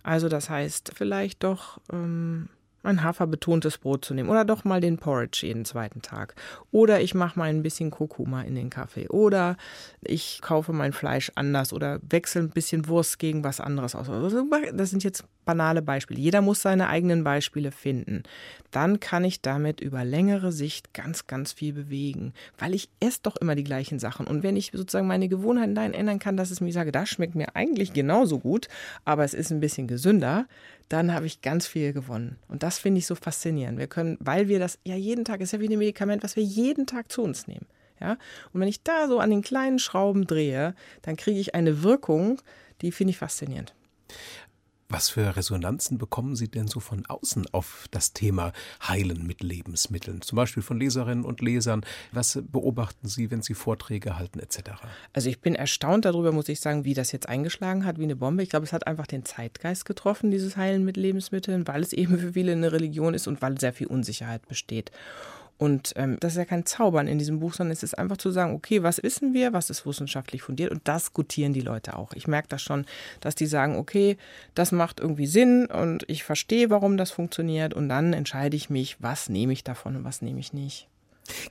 also 0.03 0.29
das 0.29 0.49
heißt 0.49 0.93
vielleicht 0.95 1.43
doch 1.43 1.79
ähm, 1.91 2.49
ein 2.83 3.03
haferbetontes 3.03 3.77
Brot 3.77 4.05
zu 4.05 4.13
nehmen 4.13 4.29
oder 4.29 4.45
doch 4.45 4.65
mal 4.65 4.81
den 4.81 4.97
Porridge 4.97 5.45
jeden 5.47 5.65
zweiten 5.65 6.01
Tag 6.01 6.35
oder 6.71 7.01
ich 7.01 7.15
mache 7.15 7.39
mal 7.39 7.49
ein 7.49 7.63
bisschen 7.63 7.91
Kurkuma 7.91 8.41
in 8.41 8.55
den 8.55 8.69
Kaffee 8.69 9.07
oder 9.07 9.57
ich 10.01 10.41
kaufe 10.41 10.73
mein 10.73 10.93
Fleisch 10.93 11.31
anders 11.35 11.73
oder 11.73 11.99
wechsle 12.07 12.41
ein 12.41 12.49
bisschen 12.49 12.87
Wurst 12.87 13.19
gegen 13.19 13.43
was 13.43 13.59
anderes 13.59 13.95
aus. 13.95 14.09
Also, 14.09 14.45
das 14.73 14.89
sind 14.89 15.03
jetzt 15.03 15.23
banale 15.45 15.81
Beispiele. 15.81 16.19
Jeder 16.19 16.41
muss 16.41 16.61
seine 16.61 16.87
eigenen 16.87 17.23
Beispiele 17.23 17.71
finden. 17.71 18.23
Dann 18.71 18.99
kann 18.99 19.23
ich 19.25 19.41
damit 19.41 19.81
über 19.81 20.03
längere 20.03 20.51
Sicht 20.51 20.93
ganz, 20.93 21.27
ganz 21.27 21.53
viel 21.53 21.73
bewegen, 21.73 22.33
weil 22.57 22.73
ich 22.73 22.89
esse 22.99 23.19
doch 23.23 23.35
immer 23.37 23.55
die 23.55 23.63
gleichen 23.63 23.99
Sachen. 23.99 24.25
Und 24.25 24.43
wenn 24.43 24.55
ich 24.55 24.71
sozusagen 24.73 25.07
meine 25.07 25.27
Gewohnheiten 25.27 25.75
dahin 25.75 25.93
ändern 25.93 26.19
kann, 26.19 26.37
dass 26.37 26.51
es 26.51 26.61
mir 26.61 26.71
sage, 26.71 26.91
das 26.91 27.09
schmeckt 27.09 27.35
mir 27.35 27.55
eigentlich 27.55 27.93
genauso 27.93 28.39
gut, 28.39 28.67
aber 29.05 29.23
es 29.23 29.33
ist 29.33 29.51
ein 29.51 29.59
bisschen 29.59 29.87
gesünder, 29.87 30.47
dann 30.93 31.11
habe 31.11 31.25
ich 31.25 31.41
ganz 31.41 31.65
viel 31.65 31.91
gewonnen. 31.91 32.37
Und 32.47 32.61
das 32.61 32.77
finde 32.77 32.99
ich 32.99 33.07
so 33.07 33.15
faszinierend. 33.15 33.79
Wir 33.79 33.87
können, 33.87 34.15
weil 34.19 34.47
wir 34.47 34.59
das 34.59 34.77
ja 34.83 34.95
jeden 34.95 35.25
Tag, 35.25 35.41
ist 35.41 35.51
ja 35.51 35.59
wie 35.59 35.67
ein 35.67 35.79
Medikament, 35.79 36.21
was 36.23 36.35
wir 36.35 36.43
jeden 36.43 36.85
Tag 36.85 37.11
zu 37.11 37.23
uns 37.23 37.47
nehmen. 37.47 37.65
Ja? 37.99 38.11
Und 38.53 38.61
wenn 38.61 38.67
ich 38.67 38.83
da 38.83 39.07
so 39.07 39.17
an 39.17 39.31
den 39.31 39.41
kleinen 39.41 39.79
Schrauben 39.79 40.27
drehe, 40.27 40.75
dann 41.01 41.15
kriege 41.15 41.39
ich 41.39 41.55
eine 41.55 41.81
Wirkung, 41.81 42.39
die 42.83 42.91
finde 42.91 43.09
ich 43.09 43.17
faszinierend. 43.17 43.73
Was 44.93 45.09
für 45.09 45.35
Resonanzen 45.35 45.97
bekommen 45.97 46.35
Sie 46.35 46.49
denn 46.49 46.67
so 46.67 46.79
von 46.79 47.03
außen 47.07 47.47
auf 47.51 47.87
das 47.89 48.13
Thema 48.13 48.53
Heilen 48.87 49.25
mit 49.25 49.41
Lebensmitteln? 49.41 50.21
Zum 50.21 50.35
Beispiel 50.35 50.61
von 50.61 50.79
Leserinnen 50.79 51.25
und 51.25 51.41
Lesern. 51.41 51.83
Was 52.11 52.39
beobachten 52.51 53.07
Sie, 53.07 53.31
wenn 53.31 53.41
Sie 53.41 53.55
Vorträge 53.55 54.19
halten 54.19 54.37
etc.? 54.39 54.59
Also 55.11 55.29
ich 55.29 55.41
bin 55.41 55.55
erstaunt 55.55 56.05
darüber, 56.05 56.31
muss 56.31 56.47
ich 56.47 56.59
sagen, 56.59 56.85
wie 56.85 56.93
das 56.93 57.11
jetzt 57.11 57.27
eingeschlagen 57.27 57.85
hat, 57.85 57.97
wie 57.97 58.03
eine 58.03 58.15
Bombe. 58.15 58.43
Ich 58.43 58.51
glaube, 58.51 58.67
es 58.67 58.71
hat 58.71 58.85
einfach 58.85 59.07
den 59.07 59.25
Zeitgeist 59.25 59.85
getroffen, 59.85 60.29
dieses 60.29 60.57
Heilen 60.57 60.85
mit 60.85 60.95
Lebensmitteln, 60.95 61.67
weil 61.67 61.81
es 61.81 61.91
eben 61.91 62.19
für 62.19 62.33
viele 62.33 62.51
eine 62.51 62.71
Religion 62.71 63.15
ist 63.15 63.25
und 63.25 63.41
weil 63.41 63.59
sehr 63.59 63.73
viel 63.73 63.87
Unsicherheit 63.87 64.47
besteht. 64.47 64.91
Und 65.57 65.93
ähm, 65.95 66.17
das 66.19 66.33
ist 66.33 66.37
ja 66.37 66.45
kein 66.45 66.65
Zaubern 66.65 67.07
in 67.07 67.19
diesem 67.19 67.39
Buch, 67.39 67.53
sondern 67.53 67.71
es 67.71 67.83
ist 67.83 67.97
einfach 67.97 68.17
zu 68.17 68.31
sagen, 68.31 68.53
okay, 68.53 68.83
was 68.83 69.01
wissen 69.01 69.33
wir, 69.33 69.53
was 69.53 69.69
ist 69.69 69.85
wissenschaftlich 69.85 70.41
fundiert 70.41 70.71
und 70.71 70.81
das 70.87 71.13
gutieren 71.13 71.53
die 71.53 71.61
Leute 71.61 71.95
auch. 71.95 72.13
Ich 72.13 72.27
merke 72.27 72.49
das 72.49 72.61
schon, 72.61 72.85
dass 73.21 73.35
die 73.35 73.45
sagen, 73.45 73.77
okay, 73.77 74.17
das 74.55 74.71
macht 74.71 74.99
irgendwie 74.99 75.27
Sinn 75.27 75.67
und 75.67 76.03
ich 76.07 76.23
verstehe, 76.23 76.69
warum 76.69 76.97
das 76.97 77.11
funktioniert 77.11 77.73
und 77.73 77.87
dann 77.87 78.13
entscheide 78.13 78.55
ich 78.57 78.69
mich, 78.69 78.97
was 78.99 79.29
nehme 79.29 79.53
ich 79.53 79.63
davon 79.63 79.95
und 79.95 80.03
was 80.03 80.21
nehme 80.21 80.39
ich 80.39 80.53
nicht. 80.53 80.87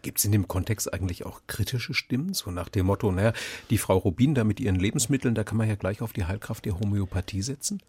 Gibt 0.03 0.19
es 0.19 0.25
in 0.25 0.33
dem 0.33 0.49
Kontext 0.49 0.93
eigentlich 0.93 1.25
auch 1.25 1.41
kritische 1.47 1.95
Stimmen, 1.95 2.35
so 2.35 2.51
nach 2.51 2.69
dem 2.69 2.87
Motto, 2.87 3.11
naja, 3.11 3.33
die 3.71 3.79
Frau 3.79 3.97
Rubin 3.97 4.35
da 4.35 4.45
mit 4.45 4.61
ihren 4.61 4.77
Lebensmitteln, 4.77 5.35
da 5.35 5.45
kann 5.45 5.57
man 5.57 5.69
ja 5.69 5.77
gleich 5.77 6.03
auf 6.03 6.13
die 6.13 6.25
Heilkraft 6.25 6.67
der 6.67 6.79
Homöopathie 6.79 7.43
setzen? 7.43 7.81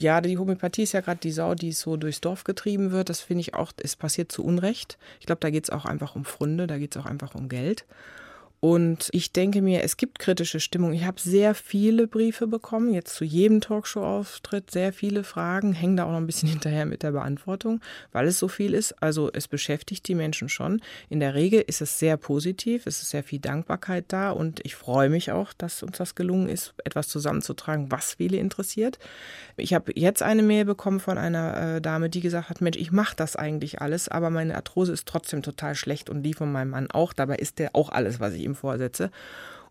Ja, 0.00 0.20
die 0.20 0.38
Homöopathie 0.38 0.84
ist 0.84 0.92
ja 0.92 1.00
gerade 1.00 1.18
die 1.18 1.32
Sau, 1.32 1.56
die 1.56 1.72
so 1.72 1.96
durchs 1.96 2.20
Dorf 2.20 2.44
getrieben 2.44 2.92
wird. 2.92 3.08
Das 3.08 3.20
finde 3.20 3.40
ich 3.40 3.54
auch, 3.54 3.72
es 3.82 3.96
passiert 3.96 4.30
zu 4.30 4.44
Unrecht. 4.44 4.96
Ich 5.18 5.26
glaube, 5.26 5.40
da 5.40 5.50
geht 5.50 5.64
es 5.64 5.70
auch 5.70 5.86
einfach 5.86 6.14
um 6.14 6.24
Fründe, 6.24 6.68
da 6.68 6.78
geht 6.78 6.94
es 6.94 7.02
auch 7.02 7.06
einfach 7.06 7.34
um 7.34 7.48
Geld. 7.48 7.84
Und 8.60 9.08
ich 9.12 9.32
denke 9.32 9.62
mir, 9.62 9.84
es 9.84 9.96
gibt 9.96 10.18
kritische 10.18 10.58
Stimmung. 10.58 10.92
Ich 10.92 11.04
habe 11.04 11.20
sehr 11.20 11.54
viele 11.54 12.08
Briefe 12.08 12.48
bekommen, 12.48 12.92
jetzt 12.92 13.14
zu 13.14 13.24
jedem 13.24 13.60
Talkshow-Auftritt, 13.60 14.72
sehr 14.72 14.92
viele 14.92 15.22
Fragen, 15.22 15.74
hängen 15.74 15.96
da 15.96 16.04
auch 16.04 16.10
noch 16.10 16.16
ein 16.16 16.26
bisschen 16.26 16.48
hinterher 16.48 16.84
mit 16.84 17.04
der 17.04 17.12
Beantwortung, 17.12 17.80
weil 18.10 18.26
es 18.26 18.38
so 18.38 18.48
viel 18.48 18.74
ist. 18.74 19.00
Also 19.00 19.30
es 19.32 19.46
beschäftigt 19.46 20.08
die 20.08 20.16
Menschen 20.16 20.48
schon. 20.48 20.82
In 21.08 21.20
der 21.20 21.34
Regel 21.34 21.62
ist 21.64 21.80
es 21.80 22.00
sehr 22.00 22.16
positiv, 22.16 22.86
es 22.86 23.00
ist 23.00 23.10
sehr 23.10 23.22
viel 23.22 23.38
Dankbarkeit 23.38 24.06
da 24.08 24.32
und 24.32 24.60
ich 24.64 24.74
freue 24.74 25.08
mich 25.08 25.30
auch, 25.30 25.52
dass 25.52 25.84
uns 25.84 25.98
das 25.98 26.16
gelungen 26.16 26.48
ist, 26.48 26.74
etwas 26.84 27.06
zusammenzutragen, 27.06 27.92
was 27.92 28.14
viele 28.14 28.38
interessiert. 28.38 28.98
Ich 29.56 29.72
habe 29.72 29.92
jetzt 29.94 30.22
eine 30.22 30.42
Mail 30.42 30.64
bekommen 30.64 30.98
von 30.98 31.16
einer 31.16 31.76
äh, 31.76 31.80
Dame, 31.80 32.10
die 32.10 32.20
gesagt 32.20 32.50
hat, 32.50 32.60
Mensch, 32.60 32.76
ich 32.76 32.90
mache 32.90 33.14
das 33.14 33.36
eigentlich 33.36 33.80
alles, 33.80 34.08
aber 34.08 34.30
meine 34.30 34.56
Arthrose 34.56 34.92
ist 34.92 35.06
trotzdem 35.06 35.42
total 35.42 35.76
schlecht 35.76 36.10
und 36.10 36.24
die 36.24 36.34
von 36.34 36.50
meinem 36.50 36.70
Mann 36.70 36.90
auch. 36.90 37.12
Dabei 37.12 37.36
ist 37.36 37.60
der 37.60 37.76
auch 37.76 37.90
alles, 37.90 38.18
was 38.18 38.34
ich 38.34 38.47
ihm 38.48 38.54
vorsetze. 38.54 39.10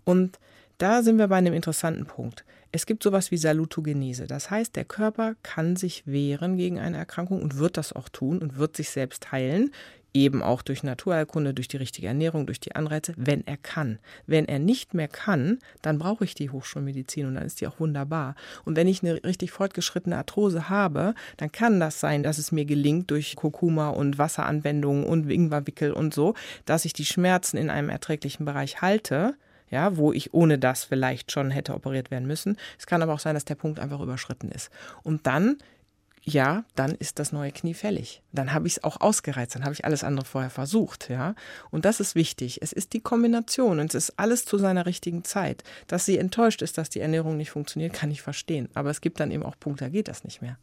Und 0.03 0.39
da 0.77 1.01
sind 1.03 1.17
wir 1.17 1.27
bei 1.27 1.37
einem 1.37 1.53
interessanten 1.53 2.05
Punkt. 2.05 2.45
Es 2.71 2.85
gibt 2.85 3.01
sowas 3.01 3.31
wie 3.31 3.37
Salutogenese. 3.37 4.27
Das 4.27 4.51
heißt, 4.51 4.75
der 4.75 4.85
Körper 4.85 5.35
kann 5.41 5.75
sich 5.75 6.05
wehren 6.05 6.57
gegen 6.57 6.79
eine 6.79 6.97
Erkrankung 6.97 7.41
und 7.41 7.57
wird 7.57 7.77
das 7.77 7.93
auch 7.93 8.09
tun 8.09 8.39
und 8.39 8.57
wird 8.57 8.75
sich 8.75 8.89
selbst 8.89 9.31
heilen, 9.31 9.71
eben 10.13 10.41
auch 10.41 10.61
durch 10.61 10.83
Naturheilkunde, 10.83 11.53
durch 11.53 11.67
die 11.67 11.77
richtige 11.77 12.07
Ernährung, 12.07 12.45
durch 12.45 12.59
die 12.59 12.75
Anreize, 12.75 13.13
wenn 13.17 13.45
er 13.45 13.57
kann. 13.57 13.99
Wenn 14.25 14.47
er 14.47 14.59
nicht 14.59 14.93
mehr 14.93 15.07
kann, 15.07 15.59
dann 15.81 15.99
brauche 15.99 16.23
ich 16.23 16.33
die 16.33 16.49
Hochschulmedizin 16.49 17.27
und 17.27 17.35
dann 17.35 17.45
ist 17.45 17.61
die 17.61 17.67
auch 17.67 17.79
wunderbar. 17.79 18.35
Und 18.65 18.75
wenn 18.75 18.87
ich 18.87 19.03
eine 19.03 19.23
richtig 19.23 19.51
fortgeschrittene 19.51 20.17
Arthrose 20.17 20.69
habe, 20.69 21.13
dann 21.37 21.51
kann 21.51 21.79
das 21.79 21.99
sein, 21.99 22.23
dass 22.23 22.37
es 22.37 22.51
mir 22.51 22.65
gelingt 22.65 23.11
durch 23.11 23.35
Kurkuma 23.35 23.89
und 23.89 24.17
Wasseranwendungen 24.17 25.05
und 25.05 25.29
Ingwerwickel 25.29 25.91
und 25.91 26.13
so, 26.13 26.33
dass 26.65 26.85
ich 26.85 26.93
die 26.93 27.05
Schmerzen 27.05 27.57
in 27.57 27.69
einem 27.69 27.89
erträglichen 27.89 28.45
Bereich 28.45 28.81
halte 28.81 29.35
ja, 29.69 29.97
wo 29.97 30.13
ich 30.13 30.33
ohne 30.33 30.57
das 30.57 30.83
vielleicht 30.83 31.31
schon 31.31 31.51
hätte 31.51 31.73
operiert 31.73 32.11
werden 32.11 32.27
müssen. 32.27 32.57
Es 32.79 32.85
kann 32.85 33.01
aber 33.01 33.13
auch 33.13 33.19
sein, 33.19 33.33
dass 33.33 33.45
der 33.45 33.55
Punkt 33.55 33.79
einfach 33.79 33.99
überschritten 33.99 34.49
ist. 34.49 34.69
Und 35.03 35.27
dann 35.27 35.57
ja, 36.29 36.65
dann 36.75 36.93
ist 36.93 37.19
das 37.19 37.31
neue 37.31 37.53
Knie 37.53 37.73
fällig. 37.73 38.21
Dann 38.33 38.53
habe 38.53 38.67
ich 38.67 38.73
es 38.73 38.83
auch 38.83 38.99
ausgereizt, 38.99 39.55
dann 39.55 39.63
habe 39.63 39.73
ich 39.73 39.85
alles 39.85 40.03
andere 40.03 40.25
vorher 40.25 40.49
versucht, 40.49 41.09
ja. 41.09 41.35
Und 41.71 41.85
das 41.85 42.01
ist 42.01 42.15
wichtig. 42.15 42.61
Es 42.61 42.73
ist 42.73 42.91
die 42.91 42.99
Kombination 42.99 43.79
und 43.79 43.95
es 43.95 44.09
ist 44.09 44.19
alles 44.19 44.43
zu 44.43 44.57
seiner 44.57 44.85
richtigen 44.85 45.23
Zeit. 45.23 45.63
Dass 45.87 46.05
sie 46.05 46.17
enttäuscht 46.17 46.61
ist, 46.61 46.77
dass 46.77 46.89
die 46.89 46.99
Ernährung 46.99 47.37
nicht 47.37 47.51
funktioniert, 47.51 47.93
kann 47.93 48.11
ich 48.11 48.21
verstehen. 48.21 48.67
Aber 48.73 48.89
es 48.89 48.99
gibt 48.99 49.21
dann 49.21 49.31
eben 49.31 49.43
auch 49.43 49.57
Punkte, 49.57 49.85
da 49.85 49.89
geht 49.89 50.09
das 50.09 50.25
nicht 50.25 50.41
mehr. 50.41 50.57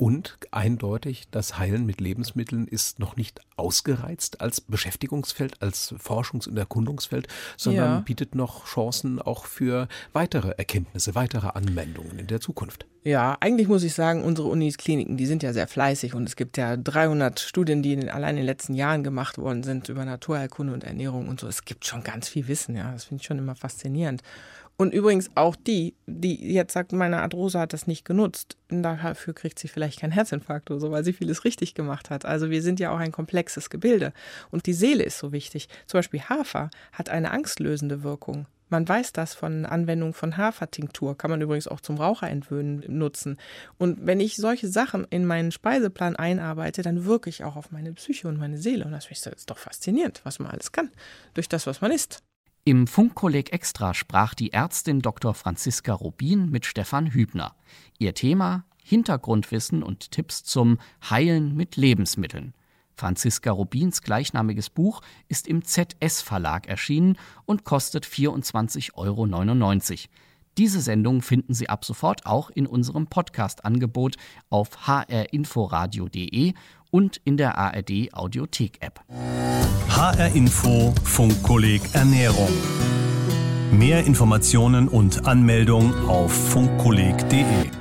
Und 0.00 0.38
eindeutig, 0.50 1.24
das 1.30 1.58
Heilen 1.58 1.84
mit 1.84 2.00
Lebensmitteln 2.00 2.66
ist 2.66 2.98
noch 2.98 3.16
nicht 3.16 3.42
ausgereizt 3.56 4.40
als 4.40 4.62
Beschäftigungsfeld, 4.62 5.60
als 5.60 5.94
Forschungs- 5.98 6.48
und 6.48 6.56
Erkundungsfeld, 6.56 7.28
sondern 7.58 7.90
ja. 7.90 8.00
bietet 8.00 8.34
noch 8.34 8.64
Chancen 8.64 9.20
auch 9.20 9.44
für 9.44 9.88
weitere 10.14 10.52
Erkenntnisse, 10.52 11.14
weitere 11.14 11.48
Anwendungen 11.48 12.18
in 12.18 12.28
der 12.28 12.40
Zukunft. 12.40 12.86
Ja, 13.02 13.36
eigentlich 13.40 13.68
muss 13.68 13.82
ich 13.82 13.92
sagen, 13.92 14.24
unsere 14.24 14.48
Uniskliniken, 14.48 15.18
die 15.18 15.26
sind 15.26 15.42
ja 15.42 15.52
sehr 15.52 15.68
fleißig 15.68 16.14
und 16.14 16.24
es 16.24 16.36
gibt 16.36 16.56
ja 16.56 16.78
300 16.78 17.38
Studien, 17.38 17.82
die 17.82 17.92
in, 17.92 18.08
allein 18.08 18.30
in 18.30 18.36
den 18.36 18.46
letzten 18.46 18.74
Jahren 18.74 19.04
gemacht 19.04 19.36
worden 19.36 19.62
sind 19.62 19.90
über 19.90 20.06
Naturheilkunde 20.06 20.72
und 20.72 20.84
Ernährung 20.84 21.28
und 21.28 21.40
so. 21.40 21.46
Es 21.46 21.66
gibt 21.66 21.84
schon 21.84 22.02
ganz 22.02 22.28
viel 22.28 22.48
Wissen, 22.48 22.74
ja. 22.74 22.90
Das 22.92 23.04
finde 23.04 23.20
ich 23.20 23.26
schon 23.26 23.38
immer 23.38 23.54
faszinierend. 23.54 24.22
Und 24.80 24.94
übrigens 24.94 25.28
auch 25.34 25.56
die, 25.56 25.92
die 26.06 26.54
jetzt 26.54 26.72
sagt, 26.72 26.92
meine 26.92 27.20
Arthrose 27.20 27.60
hat 27.60 27.74
das 27.74 27.86
nicht 27.86 28.06
genutzt, 28.06 28.56
dafür 28.70 29.34
kriegt 29.34 29.58
sie 29.58 29.68
vielleicht 29.68 30.00
keinen 30.00 30.12
Herzinfarkt 30.12 30.70
oder 30.70 30.80
so, 30.80 30.90
weil 30.90 31.04
sie 31.04 31.12
vieles 31.12 31.44
richtig 31.44 31.74
gemacht 31.74 32.08
hat. 32.08 32.24
Also 32.24 32.48
wir 32.48 32.62
sind 32.62 32.80
ja 32.80 32.90
auch 32.90 32.98
ein 32.98 33.12
komplexes 33.12 33.68
Gebilde. 33.68 34.14
Und 34.50 34.64
die 34.64 34.72
Seele 34.72 35.04
ist 35.04 35.18
so 35.18 35.32
wichtig. 35.32 35.68
Zum 35.84 35.98
Beispiel 35.98 36.22
Hafer 36.22 36.70
hat 36.92 37.10
eine 37.10 37.30
angstlösende 37.30 38.02
Wirkung. 38.02 38.46
Man 38.70 38.88
weiß 38.88 39.12
das 39.12 39.34
von 39.34 39.66
Anwendung 39.66 40.14
von 40.14 40.38
Hafertinktur, 40.38 41.18
kann 41.18 41.30
man 41.30 41.42
übrigens 41.42 41.68
auch 41.68 41.82
zum 41.82 41.98
Raucherentwöhnen 41.98 42.82
nutzen. 42.88 43.36
Und 43.76 44.06
wenn 44.06 44.18
ich 44.18 44.36
solche 44.36 44.68
Sachen 44.68 45.06
in 45.10 45.26
meinen 45.26 45.52
Speiseplan 45.52 46.16
einarbeite, 46.16 46.80
dann 46.80 47.04
wirke 47.04 47.28
ich 47.28 47.44
auch 47.44 47.56
auf 47.56 47.70
meine 47.70 47.92
Psyche 47.92 48.28
und 48.28 48.38
meine 48.38 48.56
Seele. 48.56 48.86
Und 48.86 48.92
das 48.92 49.10
ist 49.10 49.50
doch 49.50 49.58
faszinierend, 49.58 50.22
was 50.24 50.38
man 50.38 50.50
alles 50.50 50.72
kann, 50.72 50.90
durch 51.34 51.50
das, 51.50 51.66
was 51.66 51.82
man 51.82 51.92
isst. 51.92 52.22
Im 52.64 52.86
Funkkolleg 52.86 53.54
Extra 53.54 53.94
sprach 53.94 54.34
die 54.34 54.52
Ärztin 54.52 55.00
Dr. 55.00 55.32
Franziska 55.32 55.94
Rubin 55.94 56.50
mit 56.50 56.66
Stefan 56.66 57.14
Hübner. 57.14 57.56
Ihr 57.98 58.12
Thema 58.12 58.64
Hintergrundwissen 58.84 59.82
und 59.82 60.10
Tipps 60.10 60.44
zum 60.44 60.76
Heilen 61.08 61.56
mit 61.56 61.76
Lebensmitteln. 61.76 62.52
Franziska 62.94 63.50
Rubins 63.50 64.02
gleichnamiges 64.02 64.68
Buch 64.68 65.00
ist 65.26 65.48
im 65.48 65.64
ZS 65.64 66.20
Verlag 66.20 66.68
erschienen 66.68 67.16
und 67.46 67.64
kostet 67.64 68.04
24,99 68.04 68.90
Euro. 68.94 69.26
Diese 70.58 70.82
Sendung 70.82 71.22
finden 71.22 71.54
Sie 71.54 71.70
ab 71.70 71.86
sofort 71.86 72.26
auch 72.26 72.50
in 72.50 72.66
unserem 72.66 73.06
Podcast-Angebot 73.06 74.16
auf 74.50 74.86
hrinforadio.de 74.86 76.52
und 76.90 77.20
in 77.24 77.36
der 77.36 77.58
ARD 77.58 78.12
Audiothek-App. 78.12 79.00
HR 79.88 80.34
Info 80.34 80.94
Funkkolleg 81.04 81.82
Ernährung. 81.94 82.50
Mehr 83.72 84.04
Informationen 84.04 84.88
und 84.88 85.26
Anmeldung 85.26 85.94
auf 86.08 86.32
funkkolleg.de. 86.32 87.79